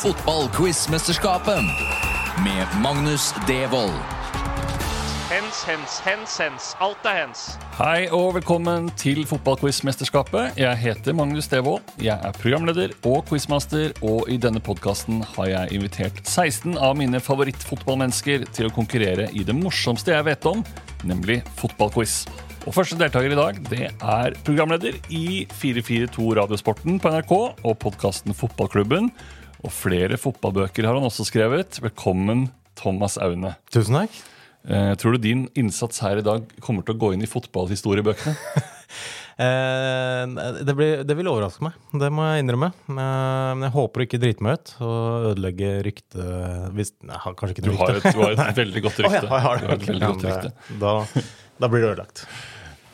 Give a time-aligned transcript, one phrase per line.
[0.00, 1.60] Fotballquiz-mesterskapet
[2.44, 3.92] med Magnus Devold.
[5.28, 6.70] Hens, hens, hens, hens.
[6.80, 7.42] Alt er hens.
[7.76, 10.56] Hei og velkommen til Fotballquiz-mesterskapet.
[10.56, 11.84] Jeg heter Magnus Devold.
[12.00, 17.20] Jeg er programleder og quizmaster, og i denne podkasten har jeg invitert 16 av mine
[17.20, 20.64] favorittfotballmennesker til å konkurrere i det morsomste jeg vet om,
[21.04, 22.22] nemlig fotballquiz.
[22.68, 28.36] Og Første deltaker i dag det er programleder i 442 Radiosporten på NRK og podkasten
[28.36, 29.12] Fotballklubben.
[29.60, 31.80] Og flere fotballbøker har han også skrevet.
[31.84, 32.48] Velkommen,
[32.80, 33.54] Thomas Aune.
[33.72, 34.20] Tusen takk.
[34.68, 38.36] Eh, tror du din innsats her i dag kommer til å gå inn i fotballhistoriebøkene?
[39.40, 40.26] Eh,
[40.66, 42.66] det, blir, det, vil overraske meg, det må jeg innrømme.
[42.90, 47.54] Eh, men jeg håper å ikke drite meg ut og ødelegge ryktet hvis, nei, Kanskje
[47.54, 48.12] ikke noe rykte.
[48.18, 49.22] du har et veldig godt rykte.
[49.22, 49.64] Jeg har har
[51.56, 52.26] da blir det ødelagt.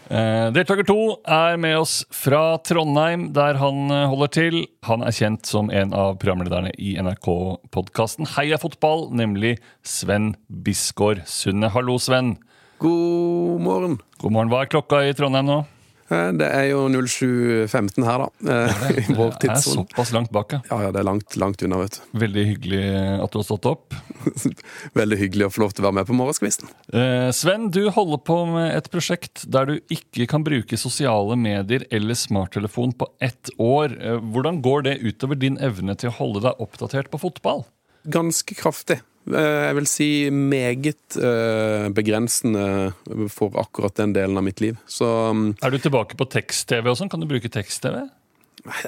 [0.06, 4.58] Eh, deltaker to er med oss fra Trondheim, der han eh, holder til.
[4.86, 11.72] Han er kjent som en av programlederne i NRK-podkasten Heia fotball, nemlig Sven Bisgaard Sunde.
[11.74, 12.36] Hallo, Sven.
[12.78, 13.98] God morgen.
[14.22, 14.52] God morgen.
[14.52, 15.64] Hva er klokka i Trondheim nå?
[16.08, 18.28] Eh, Det er jo 07.15 her, da.
[18.52, 20.60] eh, I vår Det er såpass langt bak, ja.
[20.70, 22.18] Ja, ja, det er langt, langt unna, vet du.
[22.22, 22.82] Veldig hyggelig
[23.24, 23.96] at du har stått opp.
[25.00, 26.70] Veldig hyggelig å få lov til å være med på morgenskvisten.
[26.94, 31.86] Eh, Sven, du holder på med et prosjekt der du ikke kan bruke sosiale medier
[31.90, 33.96] eller smarttelefon på ett år.
[34.30, 37.64] Hvordan går det utover din evne til å holde deg oppdatert på fotball?
[38.06, 39.00] Ganske kraftig.
[39.26, 42.92] Eh, Jeg vil si meget eh, begrensende
[43.32, 44.76] for akkurat den delen av mitt liv.
[44.86, 47.10] Så mm, Er du tilbake på tekst-TV og sånn?
[47.10, 48.04] Kan du bruke tekst-TV?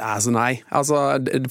[0.01, 0.61] Altså, nei.
[0.75, 0.97] Altså,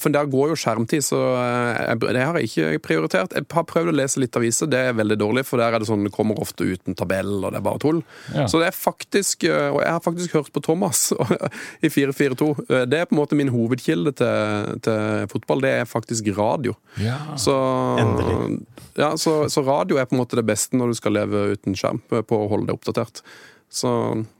[0.02, 3.32] for der går jo skjermtid, så eh, jeg- det har jeg ikke prioritert.
[3.34, 5.88] Jeg har prøvd å lese litt aviser, det er veldig dårlig, for der er det
[5.88, 8.02] sånn det kommer ofte uten tabell, og det er bare tull.
[8.34, 8.46] Ja.
[8.46, 11.12] Så det er faktisk eh, Og jeg har faktisk hørt på Thomas
[11.84, 12.50] i 442.
[12.68, 15.60] Eh, Det er på en måte min hovedkilde til, til fotball.
[15.64, 16.74] Det er faktisk radio.
[17.00, 17.18] Ja.
[17.36, 17.54] Så,
[17.98, 18.60] Endelig.
[18.98, 21.76] Ja, så, så radio er på en måte det beste når du skal leve uten
[21.78, 23.22] skjerm, på å holde deg oppdatert.
[23.68, 23.90] Så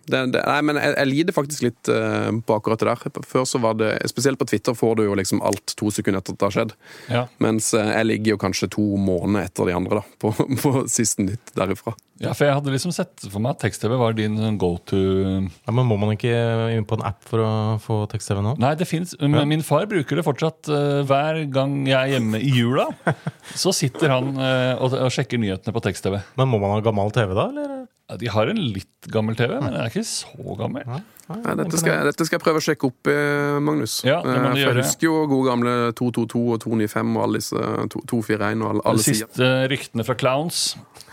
[0.09, 3.25] det, det, Nei, men jeg, jeg lider faktisk litt uh, på akkurat det der.
[3.28, 6.34] Før så var det Spesielt på Twitter får du jo liksom alt to sekunder etter
[6.34, 6.75] at det har skjedd.
[7.12, 7.22] Ja.
[7.44, 11.27] Mens eh, jeg ligger jo kanskje to måneder etter de andre, da, på, på siste
[11.27, 11.93] nytt derifra.
[12.22, 14.99] ja, for jeg hadde liksom sett for meg at tekst-TV var din sånn go to
[14.99, 16.33] Ja, men Må man ikke
[16.75, 17.50] inn på en app for å
[17.83, 18.56] få tekst-TV nå?
[18.62, 19.15] Nei, det fins.
[19.21, 22.89] Min far bruker det fortsatt Uh, hver gang jeg er hjemme i jula.
[23.62, 26.19] Så sitter han uh, og, og sjekker nyhetene på tekst-TV.
[26.39, 27.87] Men må man ha gammel TV da, eller?
[28.08, 30.84] Ja, De har en litt gammel TV, men den er ikke så gammel.
[30.88, 33.98] Nei, dette, skal, dette skal jeg prøve å sjekke opp, eh, Magnus.
[34.06, 34.74] Ja, det må du Eh, for gjøre.
[34.80, 39.04] jeg husker jo gode gamle 222 og 295 og alle disse 241 og alle, De
[39.04, 39.68] siste sider.
[39.74, 40.62] ryktene fra Clowns.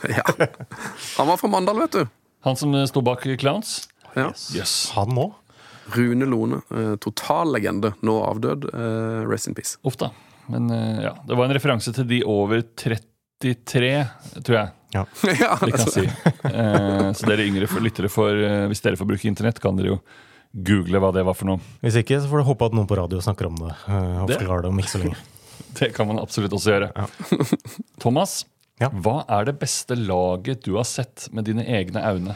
[0.07, 0.23] Ja.
[1.17, 2.05] Han var fra Mandal, vet du.
[2.45, 3.87] Han som sto bak Clowns.
[4.15, 4.29] Ja.
[4.55, 4.91] Yes.
[4.95, 5.33] Han òg?
[5.95, 6.61] Rune Lone.
[6.71, 7.91] Eh, total legende.
[8.01, 8.69] Nå avdød.
[8.71, 9.75] Eh, rest in peace.
[9.83, 10.11] Uff da.
[10.47, 14.07] Men eh, ja, det var en referanse til de over 33,
[14.45, 15.03] tror jeg ja,
[15.65, 16.05] vi kan jeg si.
[16.49, 19.95] Eh, så dere yngre for- lyttere får, eh, hvis dere får bruke internett, kan dere
[19.95, 19.99] jo
[20.55, 21.59] google hva det var for noe.
[21.83, 23.73] Hvis ikke, så får du håpe at noen på radio snakker om det.
[23.89, 25.17] eh, Og Det- forklarer det om ikke så lenge.
[25.79, 27.07] Det kan man absolutt også gjøre.
[28.03, 28.45] Thomas,
[28.79, 28.89] Ja.
[28.91, 32.35] hva er det beste laget du har sett med dine egne øyne?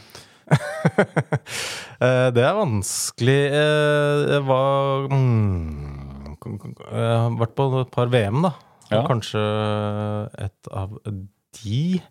[1.99, 3.37] Eh, det er vanskelig.
[3.51, 8.53] Jeg var mm, Jeg har vært på et par VM, da.
[8.89, 9.03] Ja.
[9.07, 9.41] Kanskje
[10.47, 12.01] et av de.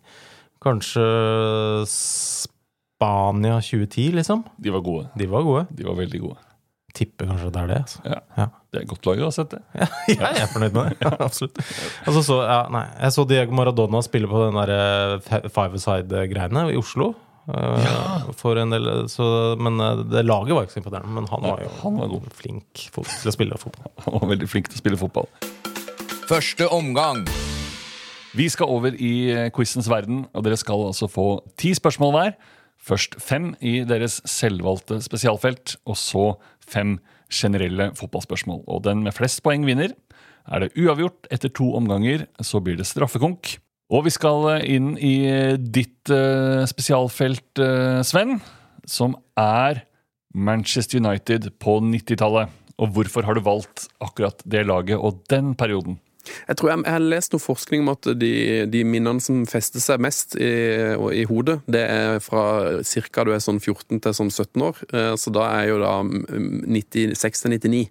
[0.63, 1.05] Kanskje
[1.87, 4.43] Spania 2010, liksom.
[4.57, 5.07] De var gode.
[5.15, 5.65] De var gode.
[5.71, 6.39] De var veldig gode.
[6.97, 7.77] Tipper kanskje det er det.
[7.85, 8.01] Altså.
[8.03, 8.17] Ja.
[8.35, 8.47] Ja.
[8.73, 9.61] Det er godt lag å ha sett det.
[9.79, 9.87] Ja,
[10.33, 10.97] jeg er fornøyd med det.
[11.05, 11.61] Ja, absolutt.
[12.05, 16.79] Altså, så ja, nei, jeg så Diego Maradona spille på den der eh, five-a-side-greiene i
[16.81, 17.13] Oslo.
[17.49, 18.33] Ja.
[18.37, 19.25] For en del, så,
[19.57, 21.15] men eh, det laget var ikke så imponerende.
[21.21, 22.27] Men han var jo han var god.
[22.41, 23.93] flink til å spille fotball.
[24.05, 25.29] Han var veldig flink til å spille fotball.
[26.29, 27.23] Første omgang.
[28.37, 31.27] Vi skal over i eh, quizens verden, og dere skal altså få
[31.57, 32.35] ti spørsmål hver.
[32.79, 36.25] Først fem i deres selvvalgte spesialfelt, og så
[36.61, 36.99] fem
[37.33, 38.61] generelle fotballspørsmål.
[38.69, 39.95] Og den med flest poeng vinner.
[40.49, 43.57] Er det uavgjort etter to omganger, så blir det straffekonk.
[43.89, 46.13] Og vi skal eh, inn i eh, ditt
[46.69, 47.61] spesialfelt,
[48.05, 48.37] Sven,
[48.89, 49.83] som er
[50.33, 52.53] Manchester United på 90-tallet.
[52.79, 55.97] Og hvorfor har du valgt akkurat det laget og den perioden?
[56.47, 58.31] Jeg tror jeg, jeg har lest noe forskning om at de,
[58.71, 60.49] de minnene som fester seg mest i,
[61.21, 62.43] i hodet, det er fra
[62.83, 63.25] ca.
[63.27, 64.81] du er sånn 14 til sånn 17 år.
[64.93, 67.83] Eh, Så da er jeg jo da mm, 96 til 99.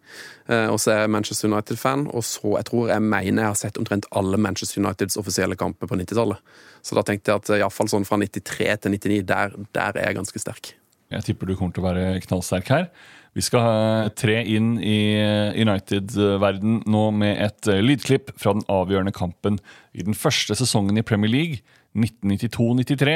[0.49, 2.06] Eh, Og så er jeg Manchester United-fan.
[2.12, 5.90] Og så, jeg tror jeg mener jeg har sett omtrent alle Manchester Uniteds offisielle kamper
[5.90, 6.40] på 90-tallet.
[6.82, 10.20] Så da tenkte jeg at iallfall sånn fra 93 til 99, der, der er jeg
[10.20, 10.75] ganske sterk.
[11.08, 12.90] Jeg tipper du kommer til å være knallsterk her.
[13.38, 19.14] Vi skal tre inn i eh, United-verden nå med et eh, lydklipp fra den avgjørende
[19.14, 19.61] kampen
[19.94, 21.61] i den første sesongen i Premier League,
[21.94, 23.14] 1992-93,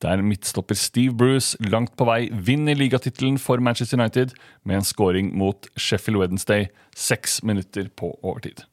[0.00, 4.32] der midtstopper Steve Bruce langt på vei vinner ligatittelen for Manchester United
[4.64, 8.64] med en scoring mot Sheffield Wednesday seks minutter på overtid.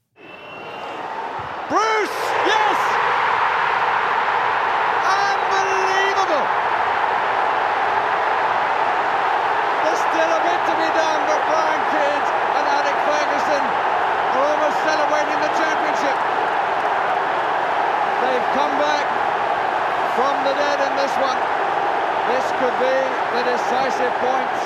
[22.66, 22.98] Could be
[23.36, 24.58] the decisive point.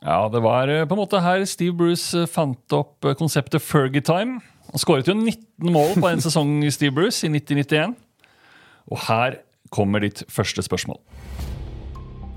[0.00, 3.64] Ja, det var eh, på en måte her Steve Bruce eh, fant opp eh, konseptet
[3.64, 4.40] Fergie Time.
[4.68, 7.96] Han skåret jo 19 mål på en sesong i Steve Bruce i 1991.
[8.92, 9.40] Og her
[9.72, 11.00] kommer ditt første spørsmål.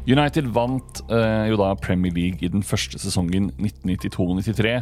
[0.07, 4.75] United vant eh, jo da Premier League i den første sesongen 1992-93.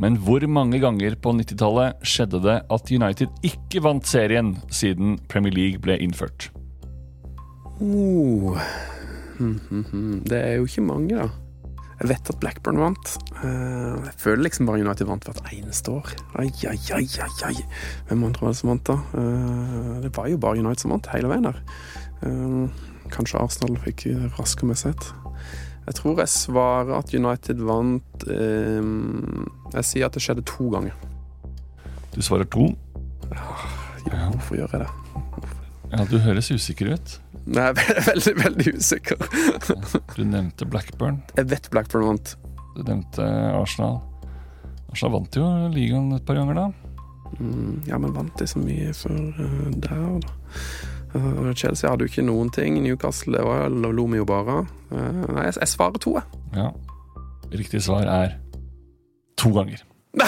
[0.00, 5.54] Men hvor mange ganger på 90-tallet skjedde det at United ikke vant serien siden Premier
[5.54, 6.50] League ble innført?
[7.80, 8.56] Oh.
[9.38, 10.18] Hmm, hmm, hmm.
[10.28, 11.28] Det er jo ikke mange, da.
[12.00, 13.14] Jeg vet at Blackburn vant.
[13.42, 16.12] Eh, Jeg føler liksom bare United vant hvert eneste år.
[16.40, 17.56] Ai, ai, ai, ai, ai.
[18.08, 18.96] Hvem andre var det som vant, da?
[19.20, 21.60] Eh, Det var jo bare United som vant hele veien der.
[22.22, 22.68] Eh,
[23.10, 24.06] Kanskje Arsenal fikk
[24.38, 25.12] raskere med seg et.
[25.86, 30.92] Jeg tror jeg svarer at United vant Jeg sier at det skjedde to ganger.
[32.14, 32.68] Du svarer to.
[34.06, 34.90] Ja, hvorfor gjør jeg det?
[35.90, 37.16] Ja, Du høres usikker ut.
[37.50, 37.70] Nei,
[38.10, 39.18] veldig, veldig usikker.
[40.14, 41.20] Du nevnte Blackburn.
[41.36, 42.34] Jeg vet Blackburn vant.
[42.76, 43.24] Du nevnte
[43.58, 43.98] Arsenal.
[44.92, 46.68] Arsenal vant jo ligaen et par ganger, da.
[47.40, 50.36] Mm, Ja, men vant de så mye for uh, der, da?
[51.14, 52.78] Eh, Chelsea hadde jo ikke noen ting.
[52.84, 54.60] Newcastle det var lo lo vi jo bare.
[54.94, 56.40] Eh, Nei, jeg, jeg svarer to, jeg.
[56.54, 56.68] Ja.
[57.50, 58.36] Riktig svar er
[59.40, 59.82] to ganger.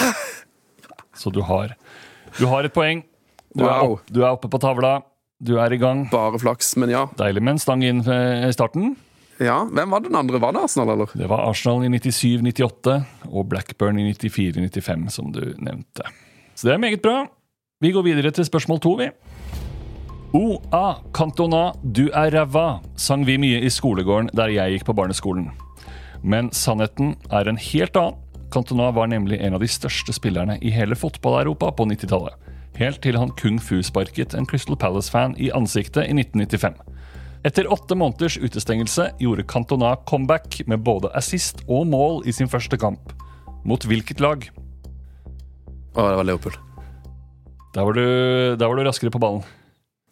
[1.19, 1.75] Så du har
[2.39, 3.03] Du har et poeng.
[3.55, 4.97] Du, er, opp, du er oppe på tavla.
[5.41, 6.05] Du er i gang.
[6.11, 7.05] Bare flaks, men ja.
[7.19, 8.95] Deilig med en stang inn eh, i starten.
[9.41, 9.63] ja.
[9.65, 10.39] Hvem var den andre?
[10.39, 11.13] Var det Arsenal, eller?
[11.17, 12.99] Det var Arsenal i 97-98
[13.31, 16.05] og Blackburn i 94-95, som du nevnte.
[16.55, 17.25] Så det er meget bra.
[17.83, 19.09] Vi går videre til spørsmål to, vi.
[20.33, 20.95] O.A.
[21.13, 25.51] Cantona, du er ræva, sang vi mye i skolegården der jeg gikk på barneskolen.
[26.23, 28.17] Men sannheten er en helt annen.
[28.53, 32.37] Cantona var nemlig en av de største spillerne i hele fotball-Europa på 90-tallet.
[32.79, 36.79] Helt til han kung fu-sparket en Crystal Palace-fan i ansiktet i 1995.
[37.45, 42.79] Etter åtte måneders utestengelse gjorde Cantona comeback med både assist og mål i sin første
[42.79, 43.11] kamp.
[43.67, 44.47] Mot hvilket lag?
[45.93, 46.57] Å, det var Leopold.
[47.75, 48.05] Der var du,
[48.57, 49.43] der var du raskere på ballen.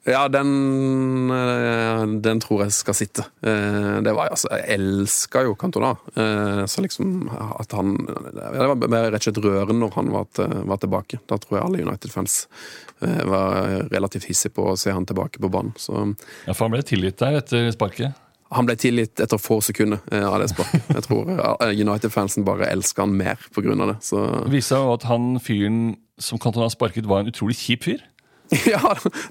[0.03, 3.25] Ja, den, eh, den tror jeg skal sitte.
[3.45, 5.91] Eh, Det var altså Jeg elska jo Cantona.
[6.15, 10.47] Eh, Så liksom at han Det var rett og slett rørende når han var, til,
[10.65, 11.19] var tilbake.
[11.27, 12.47] Da tror jeg alle United-fans
[13.01, 15.73] var relativt hissige på å se han tilbake på banen.
[15.77, 16.15] Så
[16.47, 18.13] Ja, for han ble tilgitt der etter sparket.
[18.51, 20.81] han ble tilgitt etter få sekunder av det sparket.
[20.89, 21.25] Jeg tror
[21.71, 23.37] United-fansen bare elska han mer
[23.81, 24.03] av det.
[24.03, 28.01] Så Det viser jo at han fyren som Cantona sparket, var en utrolig kjip fyr.
[28.73, 28.81] ja,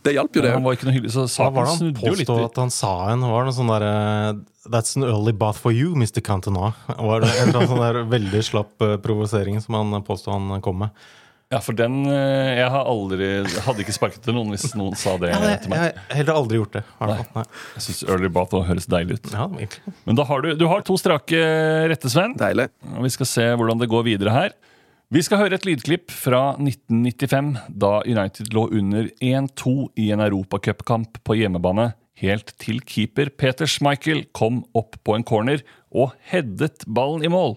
[0.05, 0.53] det hjalp jo, det.
[0.55, 2.25] Han var ikke noe hyggelig, så saken snudde jo litt.
[2.29, 3.27] påstod at han sa en?
[3.29, 3.95] Var noe sånn derre
[4.71, 6.21] That's an early bath for you, Mr.
[6.25, 6.75] Cantona.
[6.89, 10.61] Var det en eller annen sånn der veldig slapp eh, provosering som han påsto han
[10.65, 10.93] kom med?
[11.51, 13.31] Ja, for den eh, Jeg har aldri
[13.65, 15.81] hadde ikke sparket til noen hvis noen sa det Ja, det, til meg.
[15.89, 16.85] jeg har heller aldri gjort det.
[16.87, 17.33] i hvert.
[17.35, 17.45] Nei.
[17.75, 19.33] Jeg syns Early Bath høres deilig ut.
[19.35, 19.49] Ja.
[20.07, 21.41] Men da har du, du har to strake
[21.91, 22.37] rette, Sven.
[22.39, 22.69] Deilig.
[22.95, 24.55] Og vi skal se hvordan det går videre her.
[25.11, 27.49] Vi skal høre et lydklipp fra 1995,
[27.83, 31.89] da United lå under 1-2 i en europacupkamp på hjemmebane,
[32.23, 37.57] helt til keeper Peter Schmeichel kom opp på en corner og headet ballen i mål.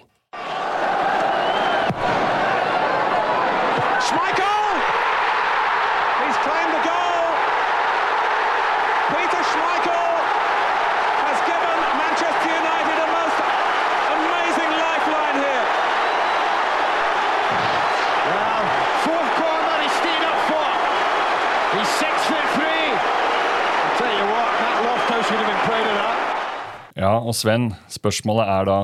[27.23, 28.77] Og Sven, spørsmålet er da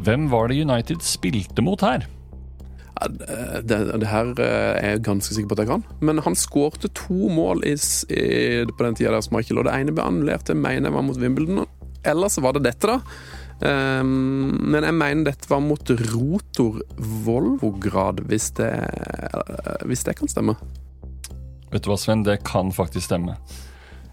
[0.00, 2.06] Hvem var det United spilte mot her?
[3.00, 5.84] Det, det her eh, er jeg ganske sikker på at jeg kan.
[6.04, 8.24] Men han skårte to mål i, i,
[8.64, 10.48] på den tida der, Michael, og det ene ble annullert.
[10.48, 11.68] Jeg mener jeg var mot Wimbledon.
[12.08, 13.00] Ellers var det dette, da.
[13.60, 16.80] Um, men jeg mener dette var mot Rotor
[17.26, 18.72] Volvograd, hvis det,
[19.88, 20.56] hvis det kan stemme.
[21.70, 22.24] Vet du hva, Sven?
[22.24, 23.36] Det kan faktisk stemme.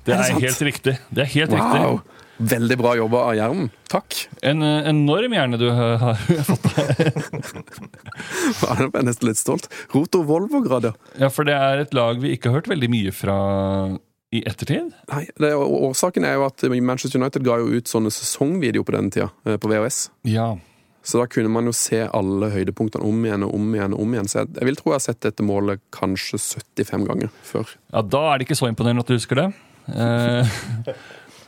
[0.08, 0.94] Det Er det er helt riktig.
[1.12, 2.00] Det er helt Wow!
[2.00, 2.14] riktig.
[2.38, 3.70] Veldig bra jobba av hjernen.
[3.90, 4.14] Takk.
[4.46, 6.20] En eh, enorm hjerne du har
[6.52, 6.68] fått.
[8.78, 9.66] Jeg ble nesten litt stolt.
[9.94, 10.94] Rotor Volvo-grader.
[11.16, 11.26] ja.
[11.28, 13.38] Ja, for det er et lag vi ikke har hørt veldig mye fra
[14.36, 14.92] i ettertid.
[15.10, 19.10] Nei, det, Årsaken er jo at Manchester United ga jo ut sånne sesongvideoer på den
[19.14, 20.00] tida, eh, på VHS.
[20.30, 20.52] Ja.
[21.08, 23.94] Så da kunne man jo se alle høydepunktene om igjen og om igjen.
[23.96, 24.28] og om igjen.
[24.28, 27.72] Så jeg, jeg vil tro jeg har sett dette målet kanskje 75 ganger før.
[27.96, 29.48] ja, da er det ikke så imponerende at du husker det.
[29.94, 30.58] Eh,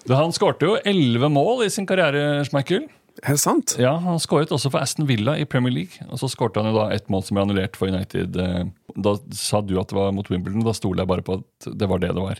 [0.21, 2.87] han skårte jo elleve mål i sin karriere, Schmeichel.
[3.19, 3.73] Er det sant?
[3.81, 6.05] Ja, Han skåret også for Aston Villa i Premier League.
[6.07, 8.37] Og så skårte han jo da ett mål som ble annullert for United.
[8.39, 8.63] eh,
[8.95, 10.63] Da sa du at det var mot Wimbledon.
[10.63, 12.39] Da stoler jeg bare på at det var det det var.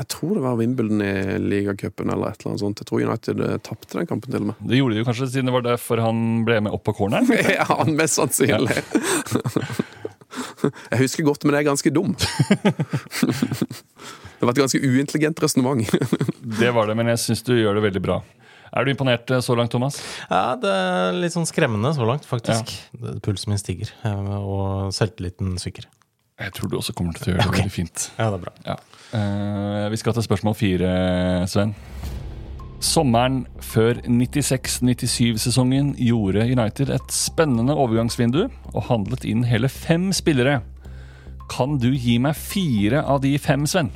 [0.00, 2.80] Jeg tror det var Wimbledon i ligacupen eller et eller annet sånt.
[2.82, 4.60] Jeg tror United eh, tapte den kampen til og med.
[4.66, 7.30] Det gjorde de jo kanskje siden det var derfor han ble med opp på corneren.
[7.60, 8.82] Ja, mest sannsynlig.
[10.92, 12.14] Jeg husker godt, men jeg er ganske dum.
[14.40, 15.90] Det var et ganske uintelligent resonnement.
[16.60, 18.20] Det var det, men jeg syns du gjør det veldig bra.
[18.70, 19.98] Er du imponert eh, så langt, Thomas?
[20.30, 22.70] Ja, det er litt sånn skremmende så langt, faktisk.
[22.94, 25.88] Det- Pulsen min stiger, eh, og selvtilliten synker.
[26.40, 28.06] Jeg tror du også kommer til å gjøre det veldig fint.
[28.16, 28.52] Ja, det er bra.
[28.64, 28.76] Ja.
[29.18, 30.92] Eh, vi skal til spørsmål fire,
[31.52, 31.74] Sven.
[32.80, 40.62] Sommeren før 96-97-sesongen gjorde United et spennende overgangsvindu og handlet inn hele fem spillere.
[41.52, 43.92] Kan du gi meg fire av de fem, Sven?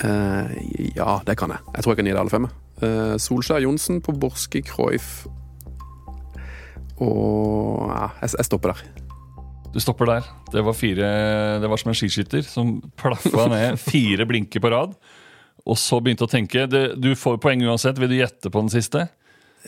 [0.00, 0.50] Uh,
[0.96, 1.62] ja, det kan jeg.
[1.76, 2.50] Jeg tror jeg kan gi det alle fem.
[2.82, 5.26] Uh, Solskjær Johnsen på Borske Croif
[7.04, 8.84] Og ja, jeg, jeg stopper der.
[9.70, 10.30] Du stopper der.
[10.50, 11.08] Det var, fire,
[11.62, 14.98] det var som en skiskytter som plaffa ned fire blinker på rad.
[15.68, 17.98] Og så begynte å tenke Du får poeng uansett.
[18.00, 19.08] Vil du gjette på den siste?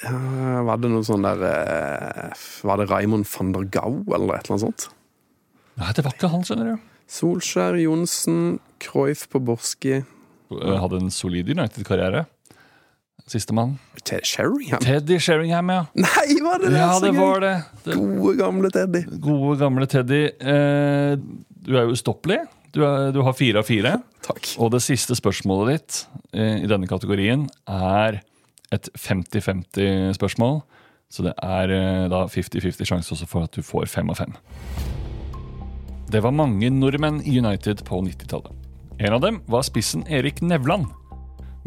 [0.02, 4.46] Ja, var det noe sånn der eh, Var det Raymond van der Gau, eller et
[4.49, 4.87] eller annet sånt?
[5.76, 6.88] Nei, det var ikke han, skjønner du.
[7.12, 9.99] Solskjær Johnsen, Cruyff på Borski
[10.52, 12.26] Eh, Hadde en solid United-karriere.
[13.28, 13.78] Sistemann.
[14.04, 14.80] Sheringham?
[14.84, 15.84] Teddy Sheringham, ja.
[15.96, 16.80] Nei, var det det?
[16.82, 17.52] Ja, det var det.
[17.87, 19.00] det Gode, gamle Teddy.
[19.22, 20.18] gode, gamle Teddy.
[20.37, 21.14] Eh,
[21.62, 22.40] du er jo ustoppelig.
[22.72, 23.98] Du, er, du har fire av fire.
[24.24, 24.54] Takk.
[24.62, 25.98] Og det siste spørsmålet ditt
[26.32, 28.22] eh, i denne kategorien er
[28.72, 30.62] et 50-50-spørsmål.
[31.12, 34.32] Så det er eh, da 50-50 sjanse også for at du får fem av fem.
[36.12, 38.52] Det var mange nordmenn i United på 90-tallet.
[39.02, 40.88] En av dem var spissen Erik Nevland.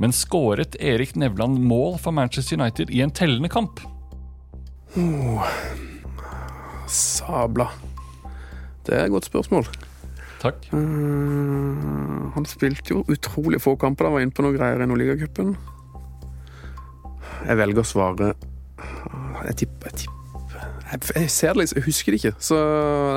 [0.02, 3.80] Men skåret Erik Nevland mål for Manchester United i en tellende kamp?
[6.90, 7.70] Sabla.
[8.86, 9.70] Det er et godt spørsmål.
[10.42, 10.68] Takk.
[10.74, 14.10] Uh, han spilte jo utrolig få kamper.
[14.10, 15.56] Han var inne på noen greier i Nordligacupen.
[17.46, 18.28] Jeg velger å svare
[19.46, 20.68] Jeg tipper Jeg, tipper.
[20.90, 22.36] jeg, jeg ser det liksom, jeg husker det ikke.
[22.50, 22.60] Så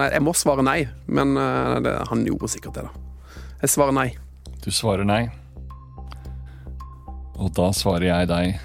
[0.00, 0.78] nei, jeg må svare nei.
[1.06, 3.44] Men uh, det, han gjorde sikkert det, da.
[3.64, 4.08] Jeg svarer nei.
[4.64, 5.22] Du svarer nei.
[7.38, 8.64] Og da svarer jeg deg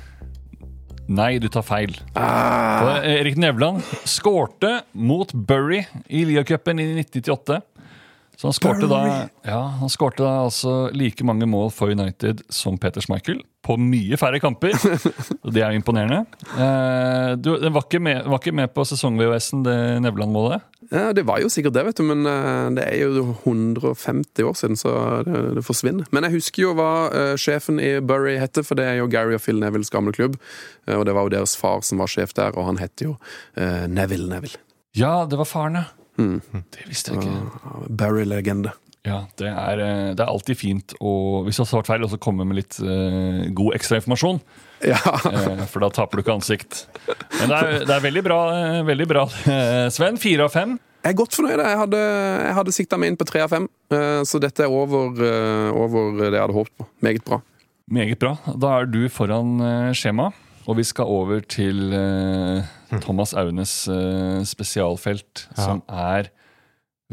[1.14, 1.92] Nei, du tar feil.
[2.16, 3.02] Ah.
[3.04, 7.58] Erik Nevland skårte mot Bury i Liacupen i 1998.
[8.38, 9.00] Så han skårte da,
[9.46, 13.44] ja, han skårte da altså like mange mål for United som Peter Schmeichel.
[13.64, 14.74] På mye færre kamper.
[15.54, 16.26] Det er jo imponerende.
[16.58, 20.66] Eh, du den var ikke med, var ikke med på sesong-VHS-en, det Nevland-målet?
[20.90, 24.60] Ja, det var jo sikkert det, vet du, men eh, det er jo 150 år
[24.60, 24.98] siden, så
[25.30, 26.10] det, det forsvinner.
[26.12, 29.38] Men jeg husker jo hva uh, sjefen i Bury heter, for det er jo Gary
[29.38, 30.36] og Phil Nevilles gamle klubb.
[30.90, 33.18] Uh, og det var jo deres far som var sjef der, og han heter jo
[33.56, 34.60] uh, Neville Neville.
[34.98, 36.03] Ja, det var faren, ja.
[36.20, 36.64] Mm.
[36.74, 37.88] Det visste jeg ikke.
[37.90, 38.74] Barry-legende.
[39.04, 42.22] Ja, det er, eh, det er alltid fint å hvis du har svart feil, også
[42.24, 44.44] komme med litt uh, god ekstrainformasjon.
[44.84, 44.98] Ja.
[45.00, 46.82] Uh, for da taper du ikke ansikt.
[47.38, 49.22] Men det er, det er veldig bra, uh, veldig bra.
[49.96, 50.74] Sven, fire av fem.
[51.06, 51.62] Jeg er godt fornøyd.
[51.64, 52.02] Jeg hadde,
[52.44, 53.70] jeg hadde sikta meg inn på tre av fem,
[54.28, 55.16] så dette er over,
[55.72, 56.88] over det jeg hadde håpet på.
[57.08, 57.40] Meget bra.
[57.96, 58.34] Meget bra.
[58.60, 59.56] Da er du foran
[59.96, 60.34] skjema.
[60.64, 62.64] Og vi skal over til uh,
[63.04, 66.32] Thomas Aunes uh, spesialfelt, som er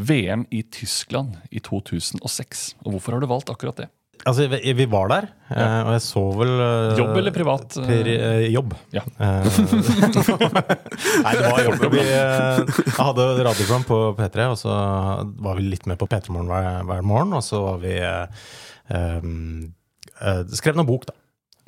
[0.00, 2.76] VM i Tyskland i 2006.
[2.84, 3.88] Og hvorfor har du valgt akkurat det?
[4.20, 6.50] Altså, vi, var der, eh, og jeg så vel
[6.98, 7.72] Jobb eller privat?
[7.88, 8.08] Per,
[8.52, 8.74] jobb.
[8.92, 9.00] Ja.
[11.24, 11.86] Nei, det var jobb.
[11.94, 14.74] Vi jeg hadde radioprogram på P3, og så
[15.40, 17.32] var vi litt med på P3 Morgen hver, hver morgen.
[17.38, 17.96] Og så var vi
[18.92, 19.72] um,
[20.52, 21.16] Skrev noen bok, da.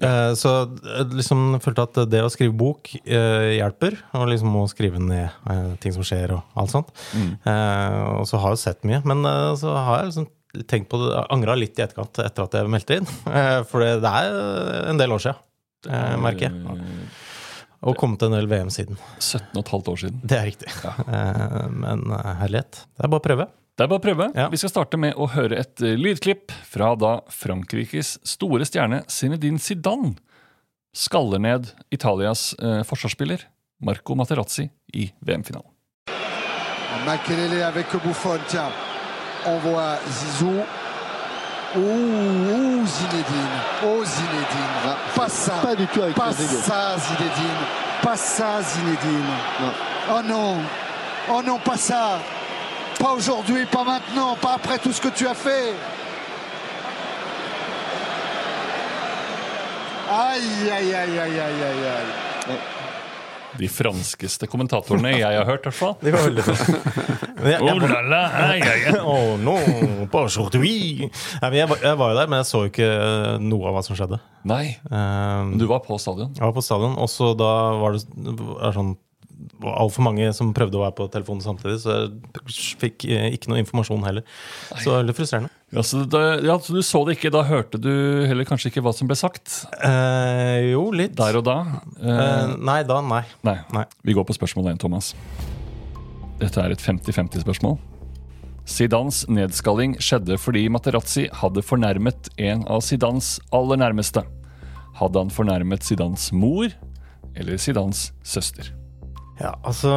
[0.03, 3.99] Eh, så jeg liksom følte at det å skrive bok eh, hjelper.
[4.19, 6.93] Og liksom å skrive ned eh, ting som skjer, og alt sånt.
[7.15, 9.03] Eh, og så har jeg sett mye.
[9.09, 10.31] Men eh, så har jeg liksom
[10.69, 13.13] tenkt på det, angra litt i etterkant etter at jeg meldte inn.
[13.33, 16.77] Eh, for det, er en del år eh, merker jeg.
[16.77, 17.23] Eh,
[17.89, 18.99] Og kommet til en del VM siden.
[19.19, 20.21] 17 15 år siden.
[20.23, 20.71] Det er riktig.
[20.85, 22.85] Eh, Men eh, herlighet.
[22.95, 23.49] Det er bare å prøve.
[23.73, 24.27] Det er bare å prøve.
[24.37, 24.51] Ja.
[24.53, 29.61] Vi skal starte med å høre et eh, lydklipp fra da Frankrikes store stjerne Zinedine
[29.63, 30.13] Zidane
[30.93, 33.47] skaller ned Italias eh, forsvarsspiller
[33.83, 35.71] Marco Materazzi i VM-finalen.
[37.07, 38.71] Makelele avec Buffon, tiens.
[39.47, 40.61] On voit Zizou.
[41.75, 43.59] Ouh, ouh, Zinedine.
[43.83, 44.97] Oh, Zinedine.
[45.17, 45.55] pas ça.
[45.63, 47.65] Pas du tout avec Pas ça, Zinedine.
[48.03, 49.33] Pas ça, Zinedine.
[50.11, 50.59] Oh non.
[51.31, 52.21] Oh non, pas ça.
[53.03, 55.75] Pas aujourd'hui, pas maintenant, pas après tout ce que tu as fait.
[60.11, 62.59] Aïe, aïe, aïe, aïe, aïe, aïe, aïe.
[63.59, 65.97] De franskeste kommentatorene jeg har hørt, i hvert fall.
[66.01, 66.45] Det var veldig
[67.43, 68.95] Oh la la, ai, ai, ai.
[69.03, 69.57] oh, no,
[70.23, 71.11] aujourd'hui.
[71.43, 73.99] Jeg, var- jeg var jo der, men jeg så ikke eh, noe av hva som
[73.99, 74.21] skjedde.
[74.49, 76.31] Nei, Um, du var på stadion.
[76.39, 77.51] Jeg var på stadion, og så da
[77.83, 78.05] var det
[78.63, 78.95] er sånn
[79.63, 83.61] altfor mange som prøvde å være på telefonen samtidig, så jeg fikk eh, ikke noe
[83.63, 84.25] informasjon heller.
[84.73, 85.53] Så det var veldig frustrerende.
[85.73, 87.91] Ja, så, da, ja, så du så det ikke, da hørte du
[88.29, 91.15] heller kanskje ikke hva som ble sagt Eh, jo, litt.
[91.17, 91.57] der og da?
[92.03, 93.23] Eh, Eh, nei da, nei.
[93.47, 93.57] nei.
[93.73, 93.87] nei.
[94.05, 95.15] Vi går på spørsmål 1, Thomas.
[96.43, 97.79] Dette er et 50-50-spørsmål.
[98.69, 104.23] Zidans nedskalling skjedde fordi Materazzi hadde fornærmet en av Zidans aller nærmeste.
[105.01, 106.69] Hadde han fornærmet Zidans mor
[107.35, 108.69] eller Zidans søster?
[109.43, 109.91] Ja, altså,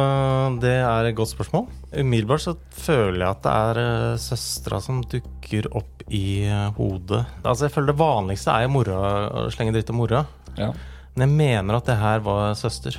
[0.58, 1.68] det er et godt spørsmål.
[1.94, 7.24] Umiddelbart så føler jeg at det er uh, søstera som dukker opp i eh, hodet.
[7.42, 10.20] Altså, jeg føler det vanligste er jo mora, å slenge dritt om mora.
[10.58, 10.68] Ja.
[11.16, 12.98] Men jeg mener at det her var søster.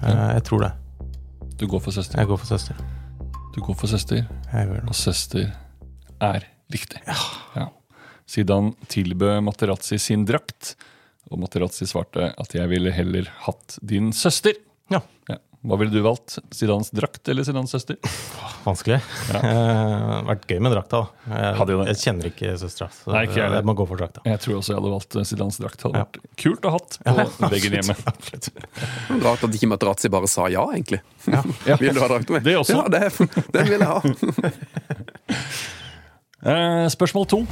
[0.00, 0.30] Ja.
[0.36, 0.70] jeg tror det.
[1.58, 2.22] Du går for søster.
[2.22, 2.78] Jeg går for søster.
[3.50, 4.88] Du går for søster, Jeg gjør det.
[4.88, 5.50] og søster
[6.22, 7.02] er riktig.
[7.58, 7.66] Ja.
[8.30, 10.76] Zidane tilbød Materazzi sin drakt,
[11.30, 14.54] og Materazzi svarte at jeg ville heller hatt din søster.
[14.90, 15.00] Ja.
[15.30, 15.36] Ja.
[15.60, 16.38] Hva ville du valgt?
[16.56, 17.98] Zidans drakt eller Zidans søster?
[18.64, 19.00] Vanskelig.
[19.40, 20.98] Eh, vært gøy med drakta.
[21.30, 24.20] Jeg, jeg kjenner ikke søstera, så Nei, ikke jeg jeg må gå for drakta.
[24.26, 25.84] Jeg tror også jeg hadde valgt Sidans Zidans drakt.
[25.86, 26.06] Hadde Ja.
[26.08, 27.96] vært kult å ha hatt på veggen hjemme.
[28.10, 28.48] Absolutt.
[29.24, 31.00] Rart at ikke Materazzi bare sa ja, egentlig.
[31.68, 31.76] Ja.
[31.80, 32.44] Vil du ha drakt med?
[32.44, 32.80] Det også.
[32.80, 33.02] Ja, det,
[33.54, 34.00] det vil jeg ha.
[36.40, 37.42] Eh, spørsmål to.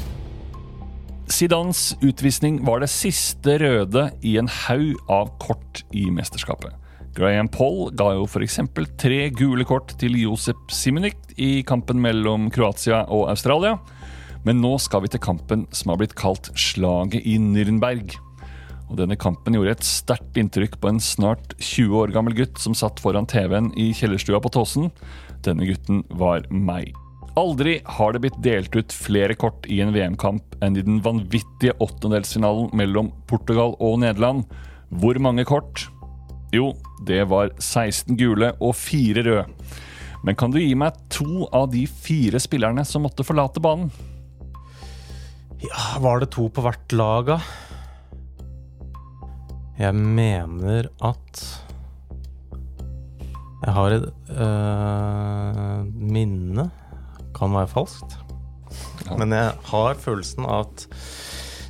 [1.28, 6.72] Zidans utvisning var det siste røde i en haug av kort i mesterskapet.
[7.18, 8.60] Graham Paul ga jo f.eks.
[9.00, 13.74] tre gule kort til Josep Simonik i kampen mellom Kroatia og Australia.
[14.46, 18.14] Men nå skal vi til kampen som har blitt kalt slaget i Nürnberg.
[18.88, 22.76] Og denne kampen gjorde et sterkt inntrykk på en snart 20 år gammel gutt som
[22.78, 24.88] satt foran TV-en i kjellerstua på Tåsen.
[25.44, 26.94] Denne gutten var meg.
[27.38, 31.74] Aldri har det blitt delt ut flere kort i en VM-kamp enn i den vanvittige
[31.82, 34.46] åttendelsfinalen mellom Portugal og Nederland.
[35.02, 35.88] Hvor mange kort?
[36.54, 36.72] Jo,
[37.04, 39.46] det var 16 gule og 4 røde.
[40.24, 43.92] Men kan du gi meg to av de fire spillerne som måtte forlate banen?
[45.62, 47.38] Ja, var det to på hvert lag, da?
[49.78, 51.42] Jeg mener at
[53.58, 56.68] Jeg har et øh, minne.
[57.34, 58.16] Kan være falskt.
[59.06, 59.16] Ja.
[59.18, 60.86] Men jeg har følelsen av at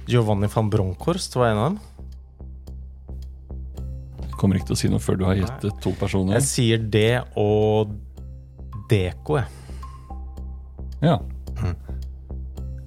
[0.08, 1.78] Giovanni van Bronckhorst var en av dem.
[4.38, 6.38] Kommer ikke til å si noe før du har gjettet to personer.
[6.38, 7.90] Jeg sier det og
[8.88, 9.48] Deko, jeg.
[11.02, 11.16] Ja.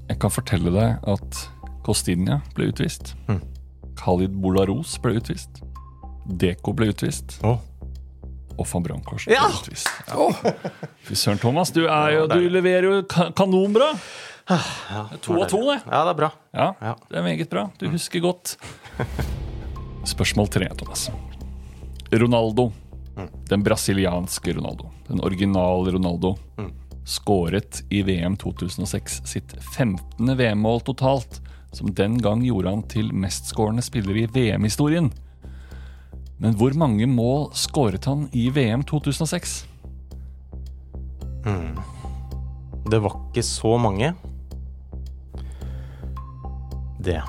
[0.10, 1.42] Jeg kan fortelle deg at
[1.86, 3.14] Kostinia ble utvist.
[3.28, 3.42] Mm.
[4.00, 5.62] Khalid Bolaros ble utvist.
[6.42, 7.38] Deko ble utvist.
[7.46, 7.58] Å.
[8.60, 9.46] Og van Bronckhorst Ja!
[9.48, 9.88] ble utvist.
[11.08, 11.72] Fy søren, Thomas.
[11.76, 13.92] Du, er jo, du leverer jo kanonbra!
[13.96, 15.18] kanonbra.
[15.24, 15.78] To av to, det.
[15.86, 16.32] Ja, det er bra.
[16.58, 16.96] Ja, Ja.
[17.10, 17.68] det er meget bra.
[17.80, 18.58] Du husker godt.
[20.12, 21.08] Spørsmål tre, Thomas.
[22.12, 22.72] Ronaldo.
[23.50, 24.92] Den brasilianske Ronaldo.
[25.08, 26.36] Den originale Ronaldo.
[27.06, 30.38] Skåret i VM 2006 sitt 15.
[30.38, 35.12] VM-mål totalt, som den gang gjorde han til mestskårende spiller i VM-historien.
[36.42, 39.66] Men hvor mange mål skåret han i VM 2006?
[42.92, 44.14] Det var ikke så mange.
[47.02, 47.22] Det.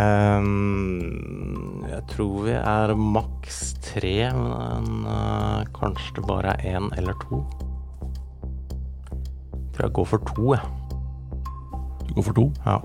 [0.00, 7.16] Ehm, jeg tror vi er maks tre, men uh, kanskje det bare er én eller
[7.24, 7.42] to.
[9.10, 10.64] Jeg tror jeg går for to, jeg.
[12.06, 12.46] Du går for to.
[12.66, 12.78] Ja.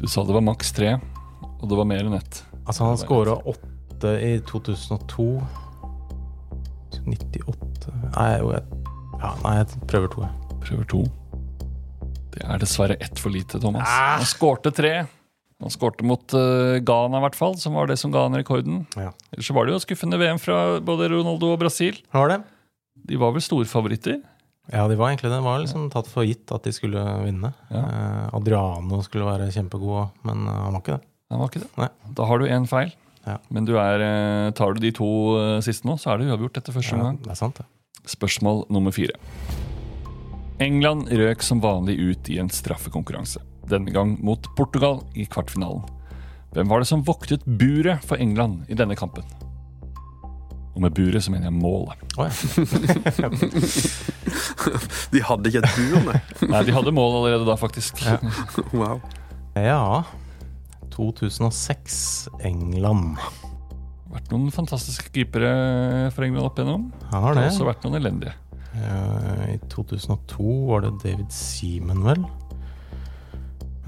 [0.00, 0.96] Du sa det var maks tre,
[1.60, 2.42] og det var mer enn ett.
[2.64, 5.30] Altså, han scora åtte i 2002.
[7.00, 8.62] 98 Nei, jo, jeg,
[9.20, 10.58] ja, nei, jeg prøver to, jeg.
[10.66, 11.00] Prøver to.
[12.34, 13.88] Det er dessverre ett for lite, Thomas.
[13.88, 14.92] Han skårte tre.
[15.60, 18.84] Han skårte mot uh, Ghana, i hvert fall, som var det som ga han rekorden.
[18.96, 19.12] Ja.
[19.34, 21.98] Ellers så var det jo skuffende VM fra både Ronaldo og Brasil.
[22.16, 22.38] Var det?
[23.10, 24.22] De var vel storfavoritter?
[24.70, 25.36] Ja, de var egentlig det.
[25.36, 27.52] Det var liksom tatt for gitt at de skulle vinne.
[27.68, 27.84] Ja.
[27.84, 31.04] Uh, Adriano skulle være kjempegod, men eh, han var ikke det.
[31.30, 31.70] Han var ikke det.
[31.78, 31.90] Nei.
[32.16, 32.94] Da har du én feil.
[33.26, 33.36] Ja.
[33.52, 34.02] Men du er,
[34.56, 35.10] tar du de to
[35.62, 37.68] siste nå, så er det uavgjort etter første Ja, det er sant, det.
[38.08, 39.12] Spørsmål nummer fire.
[40.60, 43.44] England røk som vanlig ut i en straffekonkurranse.
[43.70, 45.84] Denne gang mot Portugal i kvartfinalen.
[46.54, 49.22] Hvem var det som voktet buret for England i denne kampen?
[50.74, 51.98] Og med buret så mener jeg målet.
[52.18, 53.28] Oh, ja.
[55.12, 56.18] De hadde ikke et bur, nei.
[56.50, 57.98] Nei, de hadde mål allerede da, faktisk.
[58.74, 59.00] Wow.
[59.58, 60.02] ja.
[60.94, 63.18] 2006, England.
[64.10, 65.50] Vært noen fantastiske keepere
[66.14, 66.88] for England opp igjennom.
[67.12, 67.46] Han har Det det.
[67.48, 68.34] har også vært noen elendige.
[68.74, 69.00] Ja,
[69.50, 72.22] I 2002 var det David Seaman, vel?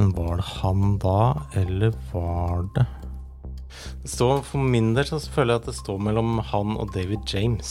[0.02, 1.18] Men var det han da,
[1.54, 2.86] eller var det
[4.02, 7.22] det står, For min del så føler jeg at det står mellom han og David
[7.30, 7.70] James.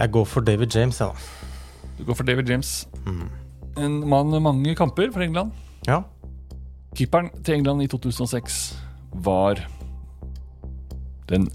[0.00, 1.92] Jeg går for David James, jeg, da.
[1.98, 2.72] Du går for David James.
[3.76, 5.52] En mann med mange kamper for England.
[5.86, 6.00] Ja.
[6.96, 8.58] Keeperen til England i 2006
[9.20, 9.60] var
[11.28, 11.50] den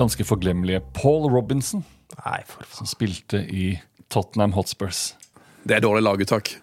[0.00, 1.84] ganske forglemmelige Paul Robinson,
[2.24, 2.74] Nei, for faen.
[2.80, 3.74] som spilte i
[4.08, 5.10] Tottenham Hotspurs.
[5.68, 6.56] Det er dårlig laguttak.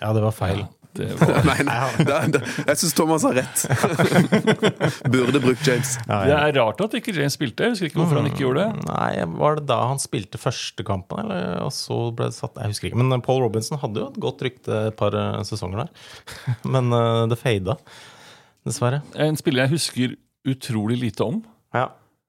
[0.00, 0.64] Ja, det var feil.
[0.96, 1.74] Det var, Nei, nei.
[2.08, 3.62] Det, det, jeg syns Thomas har rett.
[5.12, 5.92] Burde brukt James.
[6.08, 7.66] Ja, det er rart at ikke James spilte.
[7.68, 8.88] Jeg husker ikke hvorfor han ikke gjorde det.
[8.88, 12.74] Nei, Var det da han spilte første kampen, eller og så ble det satt Jeg
[12.74, 13.02] husker ikke.
[13.04, 15.94] Men Paul Robinson hadde jo et godt rykte et par eh, sesonger der.
[16.66, 17.78] Men eh, det fada,
[18.66, 19.04] dessverre.
[19.14, 20.18] En spiller jeg husker
[20.50, 21.42] utrolig lite om.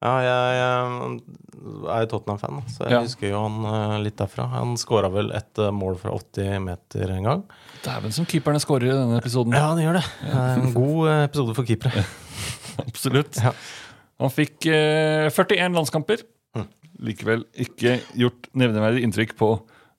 [0.02, 3.02] Ja, jeg, jeg er jo Tottenham-fan, så jeg Ja.
[3.06, 4.48] husker jo han eh, litt derfra.
[4.56, 7.44] Han skåra vel et eh, mål fra 80 meter en gang.
[7.86, 9.54] Dæven som keeperne skårer i denne episoden.
[9.54, 10.06] Ja, han gjør det.
[10.34, 12.02] En god eh, episode for keepere.
[12.88, 13.38] Absolutt.
[13.44, 13.54] Ja.
[14.22, 16.26] Han fikk eh, 41 landskamper.
[16.58, 16.66] Mm.
[17.06, 19.52] Likevel ikke gjort nevneverdig inntrykk på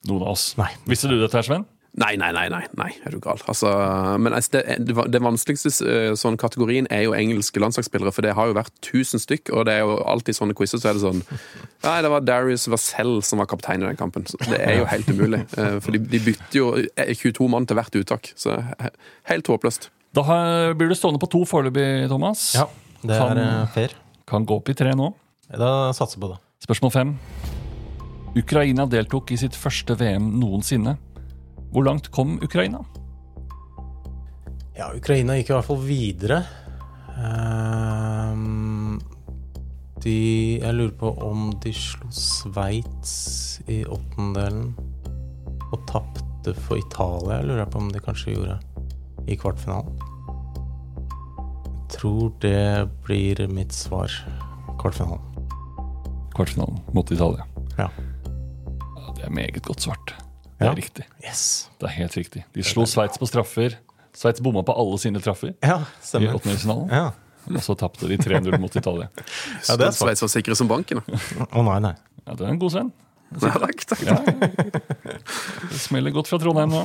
[0.09, 0.49] noen av oss.
[0.59, 0.67] Nei.
[0.87, 1.63] Visste du dette, her, Sven?
[1.93, 3.37] Nei, nei, nei, nei, nei, er du gal.
[3.51, 3.69] Altså,
[4.17, 8.31] men altså, det, det, det vanskeligste eh, sånn kategorien er jo engelske landslagsspillere, for det
[8.33, 11.03] har jo vært 1000 stykk, og det er jo alltid sånne quizer så er det
[11.03, 11.21] sånn
[11.85, 14.25] Nei, det var Darius Vassell som var kaptein i den kampen.
[14.25, 15.43] Så det er jo helt umulig.
[15.53, 18.57] eh, For de, de bytter jo eh, 22 mann til hvert uttak, så
[19.29, 19.91] helt håpløst.
[20.17, 22.47] Da har, blir du stående på to foreløpig, Thomas.
[22.57, 22.65] Ja,
[23.05, 23.93] det Kan- er eh, fair.
[24.33, 25.11] Kan gå opp i tre nå.
[25.53, 26.41] Da satser jeg på det.
[26.65, 27.13] Spørsmål fem.
[28.39, 30.95] Ukraina deltok i sitt første VM noensinne.
[31.73, 32.83] Hvor langt kom Ukraina?
[34.77, 36.43] Ja, Ukraina gikk i hvert fall videre.
[37.17, 38.99] Ehm,
[40.03, 44.73] de Jeg lurer på om de slo Sveits i åttendelen
[45.71, 47.39] og tapte for Italia.
[47.39, 48.59] Jeg lurer på om de kanskje gjorde
[49.25, 49.97] i kvartfinalen.
[51.73, 54.11] Jeg tror det blir mitt svar.
[54.81, 55.21] Kvartfinalen.
[56.35, 57.47] Kvartfinalen mot Italia.
[57.77, 57.89] Ja.
[57.89, 60.22] Ja, Det er meget godt svart.
[60.59, 60.75] Det er Ja.
[60.77, 61.05] riktig.
[61.23, 61.69] Yes.
[61.79, 62.43] Det er helt riktig.
[62.53, 63.77] De slo Sveits på straffer.
[64.13, 66.89] Sveits bomma på alle sine traffer Ja, i åttendedelsfinalen.
[66.91, 67.11] Ja.
[67.49, 69.09] Og så tapte de 3-0 mot Italia.
[69.67, 69.91] Ja, det er.
[69.91, 71.01] Sveits var sikre som banken.
[71.01, 71.95] Å Å nei, nei.
[72.27, 72.91] Ja, Det er en god svenn.
[73.41, 74.03] Ja, takk, takk.
[74.05, 74.19] Ja.
[75.71, 76.83] Det smeller godt fra Trondheim nå.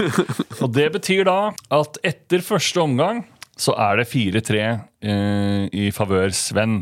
[0.64, 3.22] Og det betyr da at etter første omgang
[3.56, 4.58] så er det 4-3
[5.06, 6.80] eh, i favør Sven.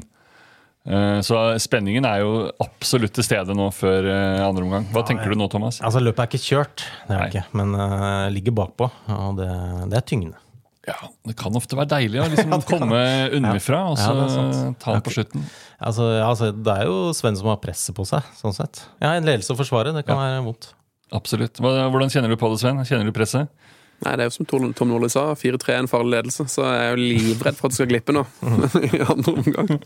[0.84, 4.88] Eh, så spenningen er jo absolutt til stede nå før eh, andre omgang.
[4.92, 5.80] Hva tenker du nå, Thomas?
[5.80, 7.44] Altså, løpet er ikke kjørt, det er ikke.
[7.56, 9.48] Men uh, ligger bakpå, og det,
[9.92, 10.40] det er tyngende.
[10.84, 13.00] Ja, Det kan ofte være deilig å liksom komme
[13.32, 15.46] underfra og så Ja, ta den på slutten.
[15.80, 18.84] Altså, altså, det er jo Sven som har presset på seg, sånn sett.
[19.00, 20.74] Ja, en ledelse å forsvare, det kan være vondt.
[21.14, 21.60] Absolutt.
[21.62, 22.84] Hvordan kjenner du på det, Sven?
[22.84, 23.48] Kjenner du presset?
[24.04, 26.66] Nei, Det er jo som Tom Tom Nordli sa, 4-3 er en farlig ledelse, så
[26.68, 28.24] jeg er jo livredd for at det skal glippe nå.
[28.90, 29.76] i andre omgang.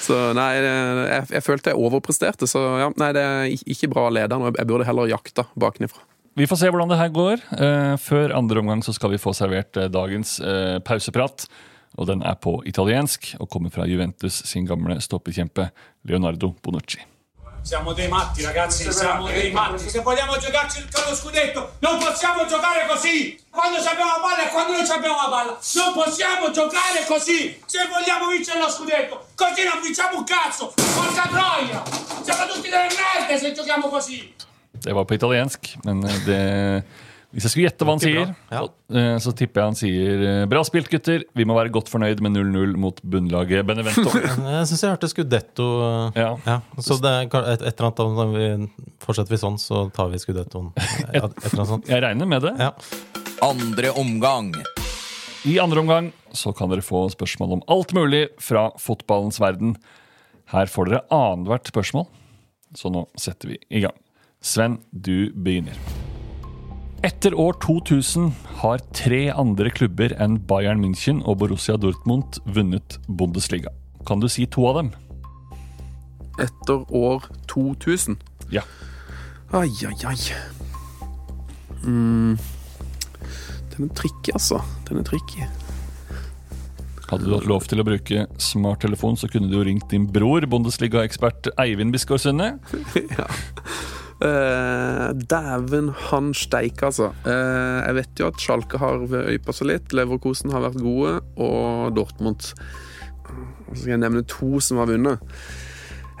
[0.00, 4.40] Så nei, jeg, jeg følte jeg overpresterte, så ja, nei, det er ikke bra leder.
[4.40, 4.54] nå.
[4.56, 6.06] Jeg burde heller jakta bakenifra.
[6.38, 7.42] Vi får se hvordan det her går.
[7.58, 11.48] Eh, før andre omgang så skal vi få servert eh, dagens eh, pauseprat.
[11.98, 15.68] Og den er på italiensk og kommer fra Juventus sin gamle stoppekjempe
[16.06, 17.02] Leonardo Bonucci.
[17.70, 19.88] Siamo dei matti, ragazzi, siamo dei matti.
[19.88, 23.40] Se vogliamo giocarci il lo scudetto, non possiamo giocare così.
[23.48, 25.58] Quando abbiamo la palla e quando non abbiamo la palla.
[25.74, 27.62] Non possiamo giocare così.
[27.66, 30.74] Se vogliamo vincere lo scudetto, così non vinciamo un cazzo.
[30.74, 31.80] Porca troia!
[32.24, 34.34] Siamo tutti delle merde se giochiamo così.
[34.72, 36.84] Det var på italiensk, men eh, det
[37.30, 38.60] hvis jeg skulle gjette hva han sier, Ja.
[38.90, 41.22] eh, så tipper jeg han sier eh, Bra spilt, gutter.
[41.38, 44.10] Vi må være godt fornøyd med 0-0 mot bunnlaget Benevento.
[44.56, 45.68] Jeg syns jeg hørte Scudetto.
[46.18, 46.32] Ja.
[46.48, 48.48] Ja, så det er et, et eller annet om vi
[49.04, 50.72] Fortsetter vi sånn, så tar vi Scudettoen.
[50.78, 51.88] Et, et eller annet sånt.
[51.92, 52.54] Jeg regner med det.
[52.58, 52.72] Ja.
[53.46, 54.50] Andre omgang.
[55.46, 59.76] I andre omgang så kan dere få spørsmål om alt mulig fra fotballens verden.
[60.50, 62.10] Her får dere annethvert spørsmål,
[62.76, 63.96] så nå setter vi i gang.
[64.42, 65.78] Sven, du begynner.
[67.00, 68.26] Etter år 2000
[68.60, 73.70] har tre andre klubber enn Bayern München og Borussia Dortmund vunnet Bundesliga.
[74.04, 74.90] Kan du si to av dem?
[76.44, 78.18] Etter år 2000.
[78.52, 78.66] Ja.
[79.56, 80.18] Ai, ai, ai.
[81.86, 82.36] Mm.
[83.72, 84.60] Den er tricky, altså.
[84.90, 85.48] Den er tricky.
[87.08, 90.44] Hadde du hatt lov til å bruke smarttelefon, så kunne du jo ringt din bror,
[90.52, 92.52] Bundesliga-ekspert Eivind Bisgaard Sunde.
[94.20, 97.08] Eh, Dæven han steike, altså.
[97.24, 101.96] Uh, jeg vet jo at Schalke har øypa seg litt, Leverkosen har vært gode, og
[101.96, 105.24] Dortmund Så skal jeg nevne to som har vunnet.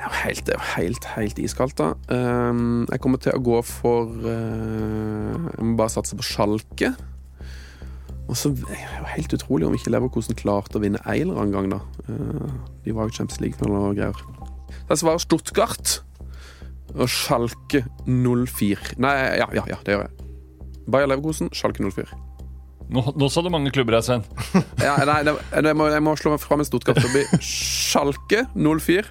[0.00, 1.92] er jo helt, helt, helt iskaldt, da.
[2.08, 6.94] Eh, jeg kommer til å gå for Jeg må bare satse på Schalke.
[8.30, 11.52] Og så er det jo helt utrolig om ikke Leverkosen klarte å vinne Eiler en
[11.52, 11.82] gang, da.
[12.86, 14.28] De var jo Champions League-finale og greier.
[14.88, 15.98] Jeg svarer Stuttgart
[16.94, 18.96] og Schalke 04.
[19.02, 20.26] Nei, ja, ja, ja, det gjør jeg.
[20.90, 22.08] Bayer Leverkosen, Schalke 04.
[22.90, 24.24] Nå, nå sa du mange klubber her, Sven.
[24.86, 26.98] Ja, nei, det, jeg, må, jeg må slå meg fra med Stuttgart.
[26.98, 29.06] Det blir Schalke 04,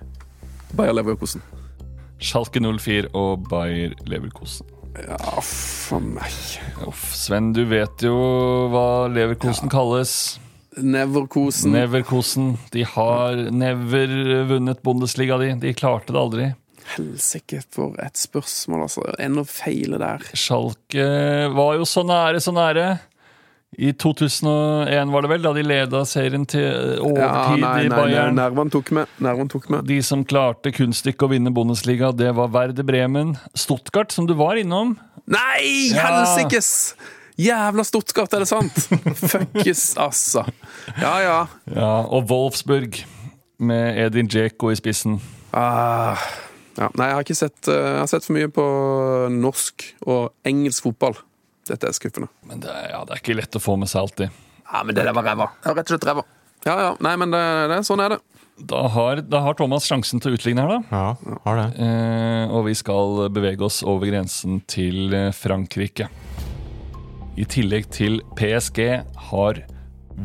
[0.75, 1.45] Bayer Leverkosen.
[2.19, 4.67] Schalke 04 og Bayer Leverkosen.
[4.99, 6.33] Ja, for meg.
[6.89, 8.17] Uff, Sven, du vet jo
[8.73, 10.13] hva Leverkosen kalles.
[10.79, 11.71] Neverkosen.
[11.71, 12.49] Neverkosen.
[12.73, 14.11] De har never
[14.51, 15.53] vunnet Bundesliga, de.
[15.61, 16.49] De klarte det aldri.
[16.95, 19.03] Helsike, for et spørsmål, altså.
[19.21, 20.23] Enda feile der.
[20.33, 21.05] Schalke
[21.55, 22.87] var jo så nære, så nære.
[23.79, 27.91] I 2001 var det vel, da de leda serien til Ja, overtid nei, i nei,
[27.91, 28.35] nei, Bayern.
[28.39, 29.11] nervene tok med.
[29.21, 29.85] Nervan tok med.
[29.87, 33.35] De som klarte kunststykket å vinne Bundesliga, det var Werder Bremen.
[33.53, 34.97] Stuttgart, som du var innom.
[35.29, 36.07] Nei, Ja.
[36.09, 36.95] helsikes!
[37.39, 38.73] Jævla Stuttgart, er det sant?
[39.31, 40.43] Fuckes, altså.
[40.99, 41.37] Ja, ja.
[41.71, 42.97] Ja, og Wolfsburg,
[43.59, 45.21] med Edin Djeko i spissen.
[45.53, 46.17] Ah,
[46.79, 46.89] ja.
[46.95, 48.65] Nei, jeg har ikke sett eh, Jeg har sett for mye på
[49.35, 51.17] norsk og engelsk fotball.
[51.69, 52.31] Dette er skuffende.
[52.47, 54.41] Men det, ja, det er ikke lett å få med seg alltid.
[54.69, 55.49] Ja, men det der var ræva.
[55.65, 56.25] Rett og slett ræva.
[56.65, 56.91] Ja, ja.
[57.03, 58.19] Nei, men det, det, sånn er det.
[58.69, 60.79] Da har, da har Thomas sjansen til å utligne her, da.
[60.91, 61.67] Ja, har det.
[61.85, 66.09] Eh, og vi skal bevege oss over grensen til eh, Frankrike.
[67.39, 68.81] I tillegg til PSG
[69.29, 69.63] har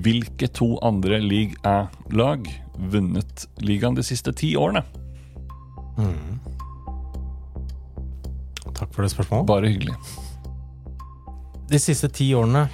[0.02, 2.48] hvilke to andre Ligue 1-lag
[2.90, 4.82] vunnet ligaen de siste ti årene?
[8.74, 9.46] Takk for det spørsmålet.
[9.48, 9.94] Bare hyggelig.
[11.70, 12.66] De siste ti årene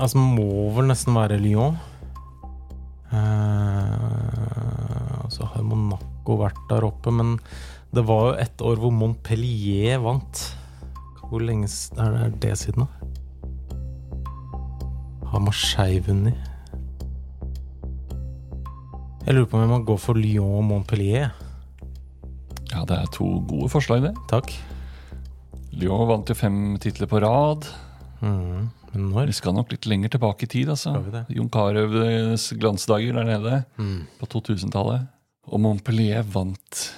[0.00, 1.76] Altså må vel nesten være Lyon.
[3.10, 4.00] Eh,
[5.32, 7.38] så har Monaco vært der oppe, men
[7.96, 10.44] det var jo et år hvor Montpellier vant.
[11.24, 12.90] Hvor lenge er det, er det siden, da?
[15.32, 16.38] Har Marseille vunnet?
[19.26, 21.30] Jeg lurer på om jeg må gå for Lyon og Montpellier.
[22.72, 24.12] Ja, det er to gode forslag, det.
[24.30, 24.52] Takk.
[25.74, 27.66] Lyon vant jo fem titler på rad.
[28.22, 28.68] Mm.
[28.92, 29.26] Men når?
[29.30, 30.96] Vi skal nok litt lenger tilbake i tid, altså.
[31.14, 31.24] Det?
[31.34, 34.06] Jon Carews glansdager der nede Mm.
[34.20, 35.06] på 2000-tallet.
[35.50, 36.90] Og Montpellier vant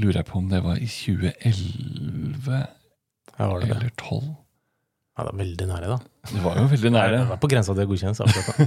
[0.00, 2.66] Lurer jeg på om det var i 2011
[3.38, 3.76] Ja, var det det?
[3.76, 4.22] eller 12?
[5.12, 5.98] Ja, det var veldig nære, da.
[6.32, 7.18] Det var jo veldig Det nære.
[7.28, 8.24] var på grensa til godkjennelse.
[8.24, 8.66] akkurat da.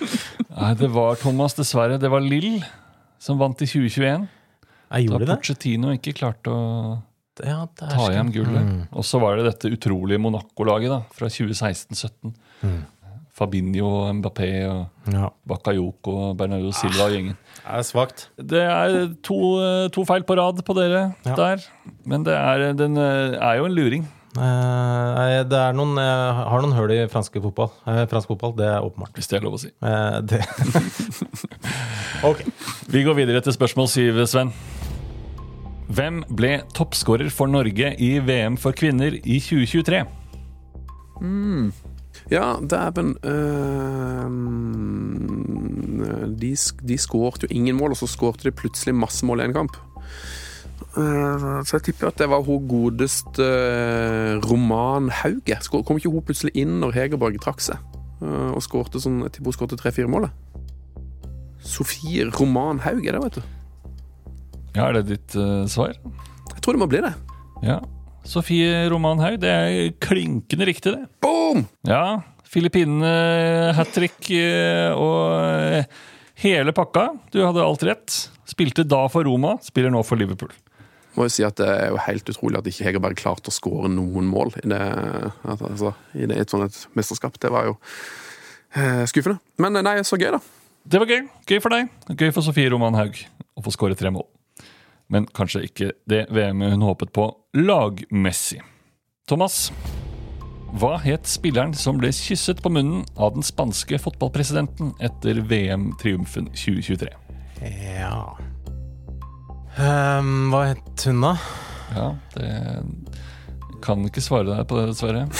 [0.60, 1.98] Nei, det var Thomas, dessverre.
[1.98, 2.62] Det var Lill
[3.18, 4.28] som vant i 2021.
[4.90, 6.62] Jeg Da Porcetino ikke klarte å
[7.40, 8.64] Ja, ta hjem gullet.
[8.66, 8.80] Mm.
[8.92, 12.34] Og så var det dette utrolige Monaco-laget da, fra 2016-17.
[12.66, 12.80] Mm.
[13.40, 15.30] Fabinho, Mbappé, og Ja.
[15.48, 17.36] Bakayoko Bernardo Silva og gjengen.
[17.56, 18.26] Det er svakt.
[18.36, 19.38] Det er to,
[19.94, 21.34] to feil på rad på dere Ja.
[21.38, 21.64] der.
[22.04, 24.04] Men det er, den eh, er jo en luring.
[24.36, 27.70] Eh, det er noen, jeg har noen hull i fransk fotball.
[27.86, 29.14] Eh, fransk fotball, Det er åpenbart.
[29.16, 29.70] Hvis det er lov å si.
[29.80, 30.42] Eh, det.
[32.30, 32.44] ok.
[32.92, 34.52] Vi går videre til spørsmål syv, Sven.
[35.90, 40.04] Hvem ble toppskårer for Norge i VM for kvinner i 2023?
[42.30, 44.24] Ja, dæven uh,
[46.40, 46.52] De,
[46.88, 49.76] de skårte jo ingen mål, og så skårte de plutselig masse mål i en kamp.
[50.98, 55.58] Eh, så jeg tipper at det var hun godeste øh, Roman Hauge.
[55.70, 57.78] Kom ikke hun plutselig inn når Hegerberg trakk seg?
[58.24, 60.28] eh, og skårte sånn Jeg tipper hun skårte tre-fire mål.
[61.62, 63.59] Sofie Roman Hauge, det, vet du.
[64.76, 65.96] Ja, Er det ditt uh, svar?
[66.50, 67.14] Jeg tror det må bli det.
[67.64, 67.80] Ja.
[68.26, 71.08] Sofie Roman Haug, det er klinkende riktig, det.
[71.24, 71.64] Boom!
[71.88, 72.20] Ja.
[72.50, 73.10] Filippinene
[73.76, 76.00] hat trick eh, og eh,
[76.42, 77.06] hele pakka.
[77.30, 78.16] Du hadde alt rett.
[78.50, 80.50] Spilte da for Roma, spiller nå for Liverpool.
[81.14, 83.90] Må jo si at Det er jo helt utrolig at ikke Hegerberg klarte å skåre
[83.90, 84.80] noen mål i det,
[85.42, 87.38] altså, i det, et sånt et mesterskap.
[87.42, 87.76] Det var jo
[88.74, 89.38] eh, skuffende.
[89.62, 90.42] Men nei, så gøy, da.
[90.90, 91.24] Det var gøy.
[91.46, 91.90] Gøy for deg.
[92.10, 93.18] Gøy for Sofie Roman Haug
[93.54, 94.26] å få skåre tre mål.
[95.10, 97.26] Men kanskje ikke det VM-et hun håpet på
[97.58, 98.60] lagmessig.
[99.30, 99.68] Thomas,
[100.78, 107.10] hva het spilleren som ble kysset på munnen av den spanske fotballpresidenten etter VM-triumfen 2023?
[107.60, 108.38] Ja
[109.76, 111.34] um, Hva het hun, da?
[111.90, 112.50] Ja, det
[113.84, 115.26] kan ikke svare deg på det, dessverre.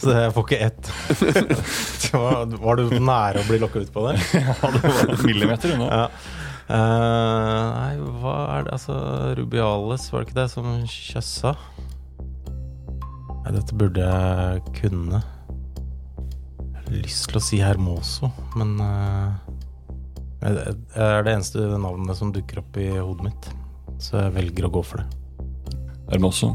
[0.00, 0.84] Så jeg får ikke ett.
[2.10, 4.14] Var, var du nære å bli lokka ut på det?
[4.40, 5.86] Ja, det var en millimeter unna.
[5.94, 6.06] Ja.
[6.70, 8.94] Eh, nei, hva er det Altså,
[9.34, 11.54] Rubiales, var det ikke det som kjøssa?
[13.40, 15.22] Nei, dette burde jeg kunne.
[16.60, 18.30] Jeg har lyst til å si Hermoso,
[18.60, 19.50] men eh,
[20.44, 20.52] det
[20.94, 23.50] er det eneste navnet som dukker opp i hodet mitt.
[24.00, 25.08] Så jeg velger å gå for det.
[26.12, 26.54] Hermoso.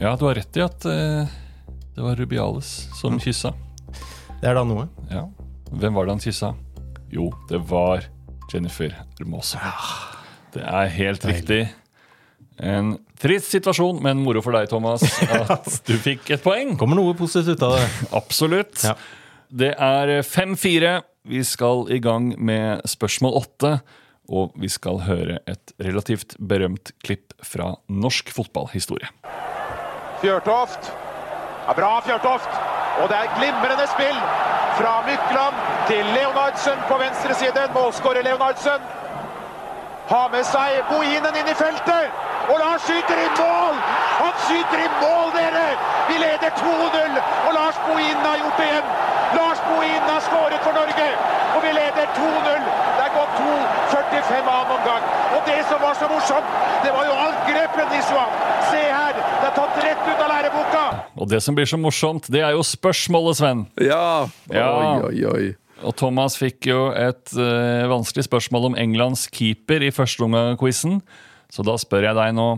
[0.00, 1.32] Ja, du har rett i at eh,
[1.96, 3.54] det var Rubiales som kyssa.
[4.40, 4.90] Det er da noe.
[5.08, 5.24] Ja.
[5.72, 6.52] Hvem var det han kyssa?
[7.12, 8.04] Jo, det var
[8.50, 9.60] Jennifer Hermoso.
[10.54, 11.60] Det er helt riktig.
[12.60, 15.04] En trist situasjon, men moro for deg, Thomas,
[15.54, 16.74] at du fikk et poeng.
[16.80, 17.86] Kommer noe positivt ut av det.
[18.20, 18.84] Absolutt.
[18.84, 18.96] Ja.
[19.50, 20.98] Det er 5-4.
[21.30, 23.74] Vi skal i gang med spørsmål 8.
[24.30, 29.10] Og vi skal høre et relativt berømt klipp fra norsk fotballhistorie.
[30.22, 30.92] Fjørtoft.
[31.66, 32.60] Ja, bra, Fjørtoft.
[33.00, 34.18] Og det er glimrende spill
[34.80, 35.56] fra Mykland
[35.90, 37.62] til Leonardsen på venstre side.
[37.74, 38.80] Målskårer Leonardsen.
[40.12, 42.06] Har med seg Bohinen inn i feltet.
[42.50, 43.74] Og Lars skyter i mål!
[44.22, 45.66] Han skyter i mål, dere!
[46.08, 48.88] Vi leder 2-0, og Lars Bohinen har gjort det igjen.
[49.38, 51.08] Lars Bohinen har skåret for Norge,
[51.54, 52.89] og vi leder 2-0.
[53.10, 53.38] Er gått
[53.90, 55.06] 2.45 annen omgang.
[55.34, 56.50] Og det som var så morsomt,
[56.84, 58.36] det var jo angrepet Niswan.
[58.68, 60.82] Se her, det er tatt rett ut av læreboka.
[61.18, 63.64] Og det som blir så morsomt, det er jo spørsmålet, Sven.
[63.82, 64.28] Ja.
[64.52, 64.68] Ja.
[64.70, 65.48] Oi, oi, oi.
[65.82, 70.60] Og Thomas fikk jo et eh, vanskelig spørsmål om Englands keeper i første omgang av
[70.60, 71.00] quizen.
[71.50, 72.52] Så da spør jeg deg nå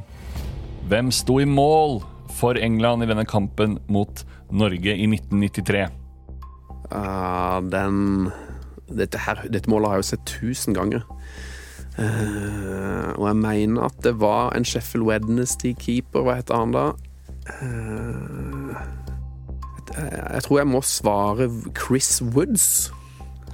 [0.90, 2.02] Hvem sto i mål
[2.36, 5.86] for England i denne kampen mot Norge i 1993?
[6.92, 8.28] Uh, den
[8.88, 11.04] dette, her, dette målet har jeg jo sett tusen ganger.
[11.98, 16.24] Uh, og jeg mener at det var en Sheffield Wednesday-keeper.
[16.24, 16.88] Hva heter han da?
[17.60, 18.72] Uh,
[19.92, 22.92] jeg, jeg tror jeg må svare Chris Woods.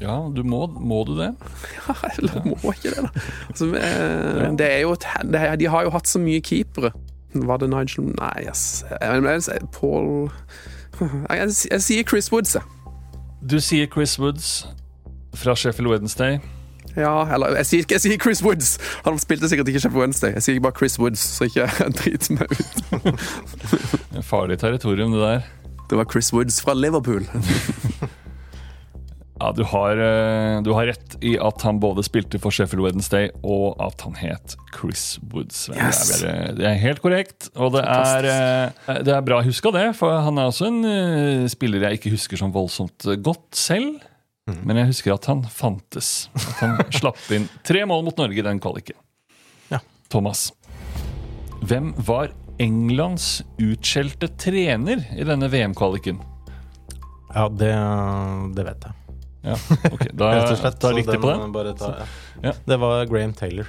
[0.00, 1.34] Ja, du må, må du det?
[1.88, 3.08] Ja, eller må ikke det, da?
[3.48, 6.92] Altså, eh, det er jo et, det de har jo hatt så mye keepere.
[7.34, 8.84] Var det Nigel Nei, yes.
[9.72, 10.30] Paul
[11.00, 12.62] jeg, jeg, jeg sier Chris Woods, jeg.
[13.50, 14.68] Du sier Chris Woods
[15.38, 16.38] fra Sheffield Wednesday.
[16.96, 18.76] Ja, eller jeg sier, jeg sier Chris Woods.
[19.06, 20.34] Han spilte sikkert ikke Sheffield Wednesday.
[20.38, 21.68] Jeg sier bare Chris Woods, så ikke
[22.00, 24.24] drit meg ut.
[24.32, 25.50] Farlig territorium, det der.
[25.88, 27.28] Det var Chris Woods fra Liverpool.
[29.38, 33.28] Ja, du har, eh, du har rett i at han både spilte for Sheffield Wednesday,
[33.46, 35.68] og at han het Chris Woods.
[35.70, 36.00] Yes.
[36.10, 39.86] Det, er, det er helt korrekt, og det er, eh, det er bra huska det,
[39.98, 44.00] for han er også en eh, spiller jeg ikke husker som voldsomt godt selv.
[44.64, 46.28] Men jeg husker at han fantes.
[46.38, 48.96] At han slapp inn tre mål mot Norge i den kvaliken.
[49.72, 49.80] Ja.
[50.12, 50.48] Thomas,
[51.68, 52.32] hvem var
[52.62, 56.18] Englands utskjelte trener i denne VM-kvaliken?
[57.34, 57.74] Ja, det,
[58.56, 58.94] det vet jeg.
[59.48, 59.54] Ja,
[59.92, 60.80] ok, Da, Rett og slett.
[60.82, 61.76] da likte jeg på den den.
[61.78, 62.08] Ta, ja.
[62.48, 62.54] Ja.
[62.66, 63.68] Det var Graham Taylor.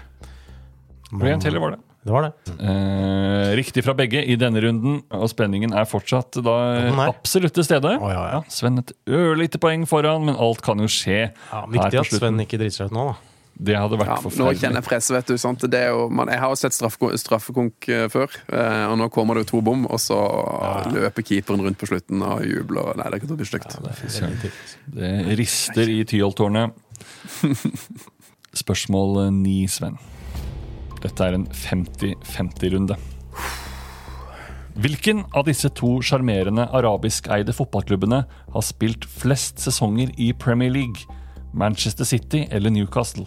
[1.11, 1.83] Graham Taylor var det.
[1.99, 2.53] Det var det.
[2.63, 7.01] Eh, riktig fra begge i denne runden, og spenningen er fortsatt da er.
[7.09, 7.97] absolutt til stede.
[7.99, 8.43] Oh, ja, ja.
[8.47, 12.39] Sven et ørlite poeng foran, men alt kan jo skje Ja, her viktig at Sven
[12.39, 13.17] ikke driter seg ut nå, da.
[13.59, 15.35] Det hadde vært Ja, nå kjenner jeg presset, vet du.
[15.41, 15.65] Sant?
[15.67, 19.35] Det er jo, man, jeg har jo sett straffekonk, eh, før, eh, og nå kommer
[19.35, 20.19] det jo to bom, og så
[20.95, 22.93] løper keeperen rundt på slutten og jubler.
[23.01, 23.75] Nei, det kan bli stygt.
[24.95, 26.71] Det rister i Tyholttårnet.
[28.63, 29.99] Spørsmål ni, Sven.
[31.03, 32.97] Dette er en 50-50-runde.
[34.79, 38.21] Hvilken av disse to sjarmerende arabiskeide fotballklubbene
[38.53, 41.07] har spilt flest sesonger i Premier League?
[41.53, 43.25] Manchester City eller Newcastle?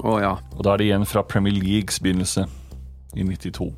[0.00, 0.36] Å ja.
[0.56, 2.46] Og da er det igjen fra Premier Leagues begynnelse
[3.14, 3.68] i 92.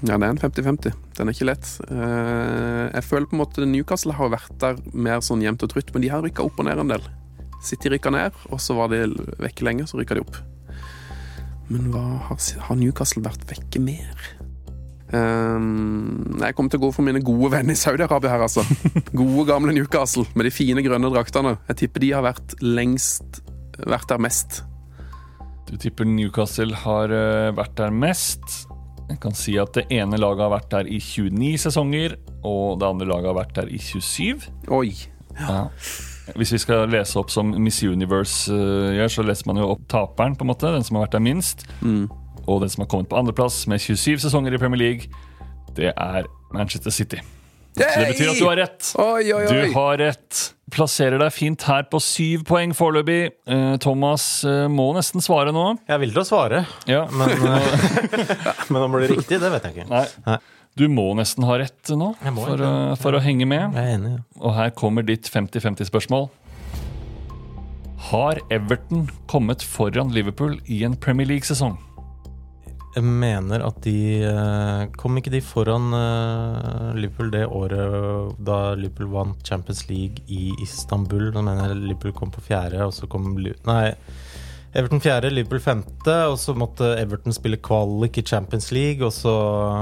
[0.00, 0.94] Ja, det er en 50-50.
[1.18, 1.66] Den er ikke lett.
[1.90, 5.92] Eh, jeg føler på en måte Newcastle har vært der mer sånn jevnt og trutt,
[5.92, 7.10] men de har rykka opp og ned en del.
[7.64, 9.04] City rykka ned, og så var de
[9.40, 10.38] vekke lenge, så rykka de opp.
[11.70, 14.30] Men hva har, har Newcastle vært vekke mer?
[15.10, 18.62] Um, jeg kommer til å gå for mine gode venner i Saudi-Arabia her, altså.
[19.10, 21.56] Gode, gamle Newcastle med de fine grønne draktene.
[21.70, 23.42] Jeg tipper de har vært lengst
[23.80, 24.58] Vært der mest.
[25.70, 28.66] Du tipper Newcastle har eh, vært der mest.
[29.08, 32.90] Jeg kan si at det ene laget har vært der i 29 sesonger, og det
[32.90, 34.50] andre laget har vært der i 27.
[34.76, 34.90] Oi.
[35.38, 35.62] Ja.
[36.36, 39.82] Hvis vi skal lese opp som Miss Universe uh, gjør, så leser man jo opp
[39.90, 41.66] taperen, på en måte, den som har vært der minst.
[42.46, 45.10] Og den som har kommet på andreplass med 27 sesonger i Premier League,
[45.76, 47.20] det er Manchester City.
[47.70, 48.88] Så det betyr at du har rett.
[48.98, 49.50] Oi, oi, oi.
[49.50, 50.40] Du har rett.
[50.74, 53.20] Plasserer deg fint her på syv poeng foreløpig.
[53.50, 55.66] Uh, Thomas uh, må nesten svare nå.
[55.90, 57.04] Jeg vil til å svare, Ja.
[57.14, 57.30] men,
[58.70, 59.88] men om det blir riktig, det vet jeg ikke.
[59.90, 60.06] Nei.
[60.26, 60.38] Nei.
[60.80, 63.76] Du må nesten ha rett nå må for, å, for å henge med.
[63.76, 64.14] Enig.
[64.16, 64.22] Ja.
[64.40, 66.30] Og her kommer ditt 50-50-spørsmål.
[68.08, 71.76] Har Everton kommet foran Liverpool i en Premier League-sesong?
[72.96, 79.12] Jeg mener at de eh, Kom ikke de foran eh, Liverpool det året da Liverpool
[79.12, 81.28] vant Champions League i Istanbul?
[81.36, 83.34] Da mener jeg Liverpool kom på fjerde, og så kom
[83.68, 83.84] Nei.
[84.70, 89.02] Everton fjerde, Liverpool femte, og så måtte Everton spille kvalik i Champions League.
[89.02, 89.34] Og så,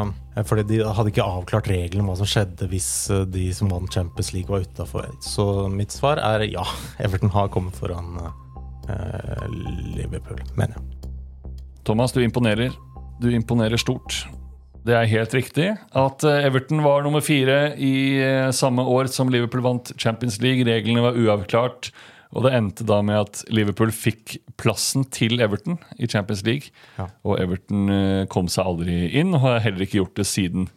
[0.02, 0.12] eh,
[0.46, 3.92] fordi de hadde ikke avklart reglene om hva som skjedde hvis eh, de som vant
[3.92, 5.08] Champions League, var utafor.
[5.24, 6.66] Så mitt svar er ja.
[7.04, 9.46] Everton har kommet foran eh,
[9.96, 11.14] Liverpool, mener jeg.
[11.88, 12.74] Thomas, du imponerer.
[13.18, 14.26] Du imponerer stort.
[14.88, 19.28] Det er helt riktig at eh, Everton var nummer fire i eh, samme år som
[19.32, 20.64] Liverpool vant Champions League.
[20.68, 21.90] Reglene var uavklart,
[22.36, 26.74] og det endte da med at Liverpool fikk plassen til Everton i Champions League.
[26.98, 27.08] Ja.
[27.24, 30.68] Og Everton eh, kom seg aldri inn, og har heller ikke gjort det siden.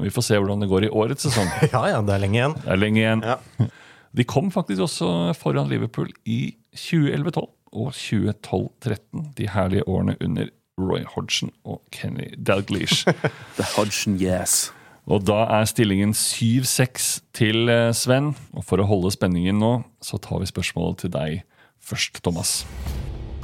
[0.00, 1.50] Vi får se hvordan det går i årets sesong.
[1.74, 2.56] Ja ja, det er lenge igjen.
[2.58, 3.24] Det er lenge igjen.
[3.26, 3.70] Ja.
[4.18, 9.28] De kom faktisk også foran Liverpool i 2011-12 og 2012-13.
[9.38, 13.06] De herlige årene under Roy Hodgson og Kenny Dalglish.
[13.58, 14.72] The Hodgson, yes.
[15.08, 18.34] Og da er stillingen 7-6 til eh, Sven.
[18.56, 19.74] Og for å holde spenningen nå,
[20.04, 21.42] så tar vi spørsmålet til deg
[21.80, 22.62] først, Thomas.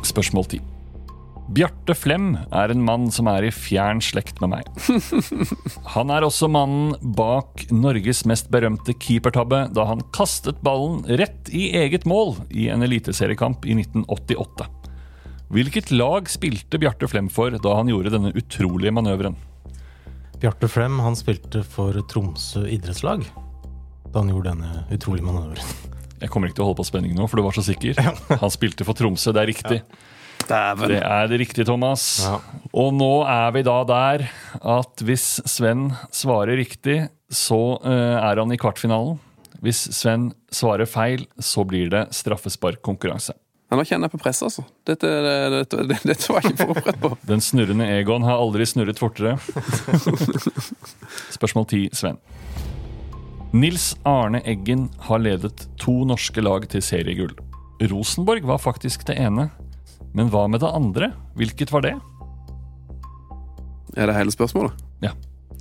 [0.07, 0.73] Spørsmål 10.
[1.57, 4.71] Bjarte Flem er en mann som er i fjern slekt med meg.
[5.95, 11.69] Han er også mannen bak Norges mest berømte keepertabbe da han kastet ballen rett i
[11.79, 14.67] eget mål i en eliteseriekamp i 1988.
[15.55, 19.39] Hvilket lag spilte Bjarte Flem for da han gjorde denne utrolige manøveren?
[20.41, 23.25] Bjarte Frem han spilte for Tromsø idrettslag
[24.13, 25.71] da han gjorde denne utrolige manøveren.
[26.21, 27.99] Jeg kommer ikke til å holde på spenningen nå, for du var så sikker.
[28.43, 29.79] Han spilte for Tromsø, det er riktig.
[29.81, 30.03] Ja.
[30.47, 32.05] Det er det riktige, Thomas.
[32.23, 32.37] Ja.
[32.77, 34.27] Og nå er vi da der
[34.61, 39.19] at hvis Sven svarer riktig, så eh, er han i kvartfinalen.
[39.65, 43.35] Hvis Sven svarer feil, så blir det straffesparkkonkurranse.
[43.67, 44.63] Ja, nå kjenner jeg på presset, altså.
[44.87, 47.11] Dette, dette, dette, dette var jeg ikke forberedt på.
[47.27, 49.35] Den snurrende Egon har aldri snurret fortere.
[51.35, 52.21] Spørsmål 10, Sven.
[53.57, 57.35] Nils Arne Eggen har ledet to norske lag til seriegull.
[57.91, 59.49] Rosenborg var faktisk det ene.
[60.15, 61.11] Men hva med det andre?
[61.37, 61.97] Hvilket var det?
[63.97, 64.79] Er det hele spørsmålet?
[65.03, 65.11] Ja.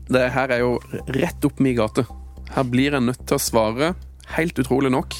[0.05, 0.75] Det her er jo
[1.09, 2.05] rett opp min gate.
[2.53, 3.95] Her blir jeg nødt til å svare,
[4.35, 5.17] helt utrolig nok,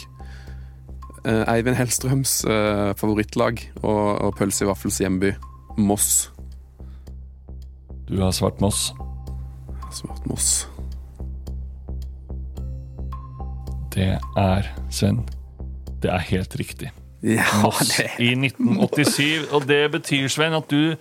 [1.25, 5.33] Eivind Hellstrøms eh, favorittlag og, og pølse i vaffels hjemby,
[5.81, 6.29] Moss.
[8.05, 8.91] Du har svart Moss.
[9.95, 10.67] Svart Moss.
[13.95, 15.23] Det er Sven.
[16.03, 16.91] Det er helt riktig.
[17.25, 19.47] Ja, Moss det i 1987.
[19.55, 20.95] Og det betyr, Sven, at du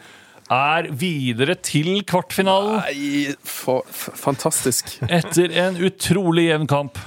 [0.50, 2.80] er videre til kvartfinalen.
[2.84, 4.96] Nei, for, for, fantastisk.
[5.08, 7.00] Etter en utrolig jevn kamp.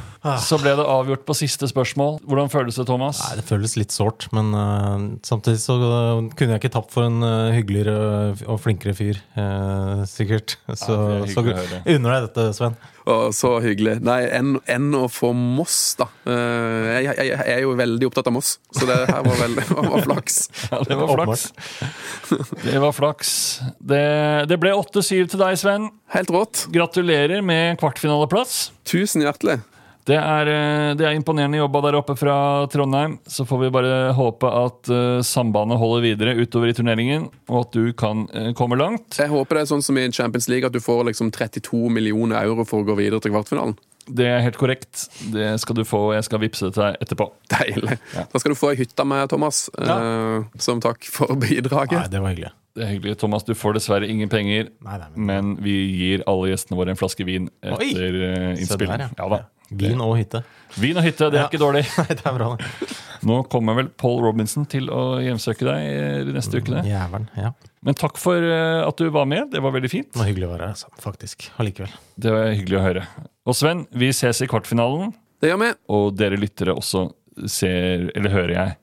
[0.43, 2.19] Så ble det avgjort på siste spørsmål.
[2.27, 3.21] Hvordan føles det, Thomas?
[3.23, 4.97] Nei, Det føles litt sårt, men uh,
[5.27, 10.03] samtidig så eh, kunne jeg ikke tapt for en uh, hyggeligere og flinkere fyr, eh,
[10.09, 10.57] sikkert.
[10.77, 12.75] Så, er så unner deg dette, Sven.
[13.07, 14.01] Oh, så hyggelig.
[14.03, 16.09] Nei, enn en å få Moss, da.
[16.27, 19.63] Eh, Jeg, jeg, jeg er jo veldig opptatt av Moss, så det her var veldig
[19.93, 20.39] var flaks.
[20.67, 21.45] Ja, det var flaks.
[22.67, 23.31] Det var flaks.
[23.79, 24.03] Det,
[24.51, 25.87] det ble 8-7 til deg, Sven.
[26.11, 26.65] Helt rått.
[26.73, 28.57] Gratulerer med kvartfinaleplass.
[28.87, 29.61] Tusen hjertelig.
[30.07, 32.37] Det er, eh, det er imponerende jobba der oppe fra
[32.71, 33.17] Trondheim.
[33.27, 37.75] Så får vi bare håpe at uh, sambandet holder videre utover i turneringen, og at
[37.75, 39.19] du kan uh, komme langt.
[39.19, 42.39] Jeg håper det er sånn som i Champions League, at du får liksom 32 millioner
[42.39, 43.75] euro for å gå videre til kvartfinalen.
[44.07, 45.09] Det er helt korrekt.
[45.33, 47.27] Det skal du få, og jeg skal vippse det til deg etterpå.
[47.51, 47.97] Deilig.
[48.15, 51.97] Da skal du få ei hytte med, Thomas, eh, som takk for bidraget.
[51.99, 52.53] Nei, det var hyggelig.
[52.77, 53.15] Det er hyggelig.
[53.17, 56.93] Thomas, du får dessverre ingen penger, Nei, nei, men men vi gir alle gjestene våre
[56.93, 58.53] en flaske vin etter Oi!
[58.61, 58.87] Innspill.
[58.91, 59.13] der, ja.
[59.17, 59.39] Ja da.
[59.67, 60.43] Vin og hytte.
[60.79, 61.47] Vin og hytte, det er Ja.
[61.49, 61.81] ikke dårlig.
[61.97, 62.93] Nei, det er bra, det.
[63.27, 66.85] Nå kommer vel Paul Robinson til å hjemsøke deg eh, de neste ukene.
[66.87, 67.51] Jævlen, Ja.
[67.87, 69.49] Men takk for eh, at du var med.
[69.51, 70.07] Det var veldig fint.
[70.13, 70.87] Det var hyggelig å være her, altså.
[71.03, 71.49] Faktisk.
[71.59, 71.91] Allikevel.
[72.19, 73.03] Det var hyggelig å høre.
[73.47, 75.11] Og Sven, vi ses i kvartfinalen.
[75.41, 75.69] Det gjør vi.
[75.97, 77.07] Og dere lyttere også
[77.47, 78.77] ser, eller hører jeg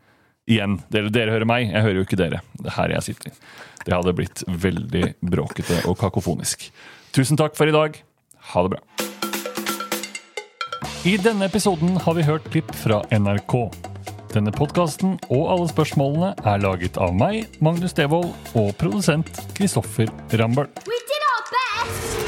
[0.55, 0.78] igjen.
[0.92, 2.42] Dere, dere hører meg, jeg hører jo ikke dere.
[2.61, 3.36] Det er her jeg sitter.
[3.85, 6.70] Det hadde blitt veldig bråkete og kakofonisk.
[7.14, 7.99] Tusen takk for i dag.
[8.55, 8.82] Ha det bra.
[11.05, 13.59] I denne episoden har vi hørt klipp fra NRK.
[14.32, 20.72] Denne podkasten og alle spørsmålene er laget av meg, Magnus Devold, og produsent Kristoffer Rambøll.
[20.89, 22.23] We did our best.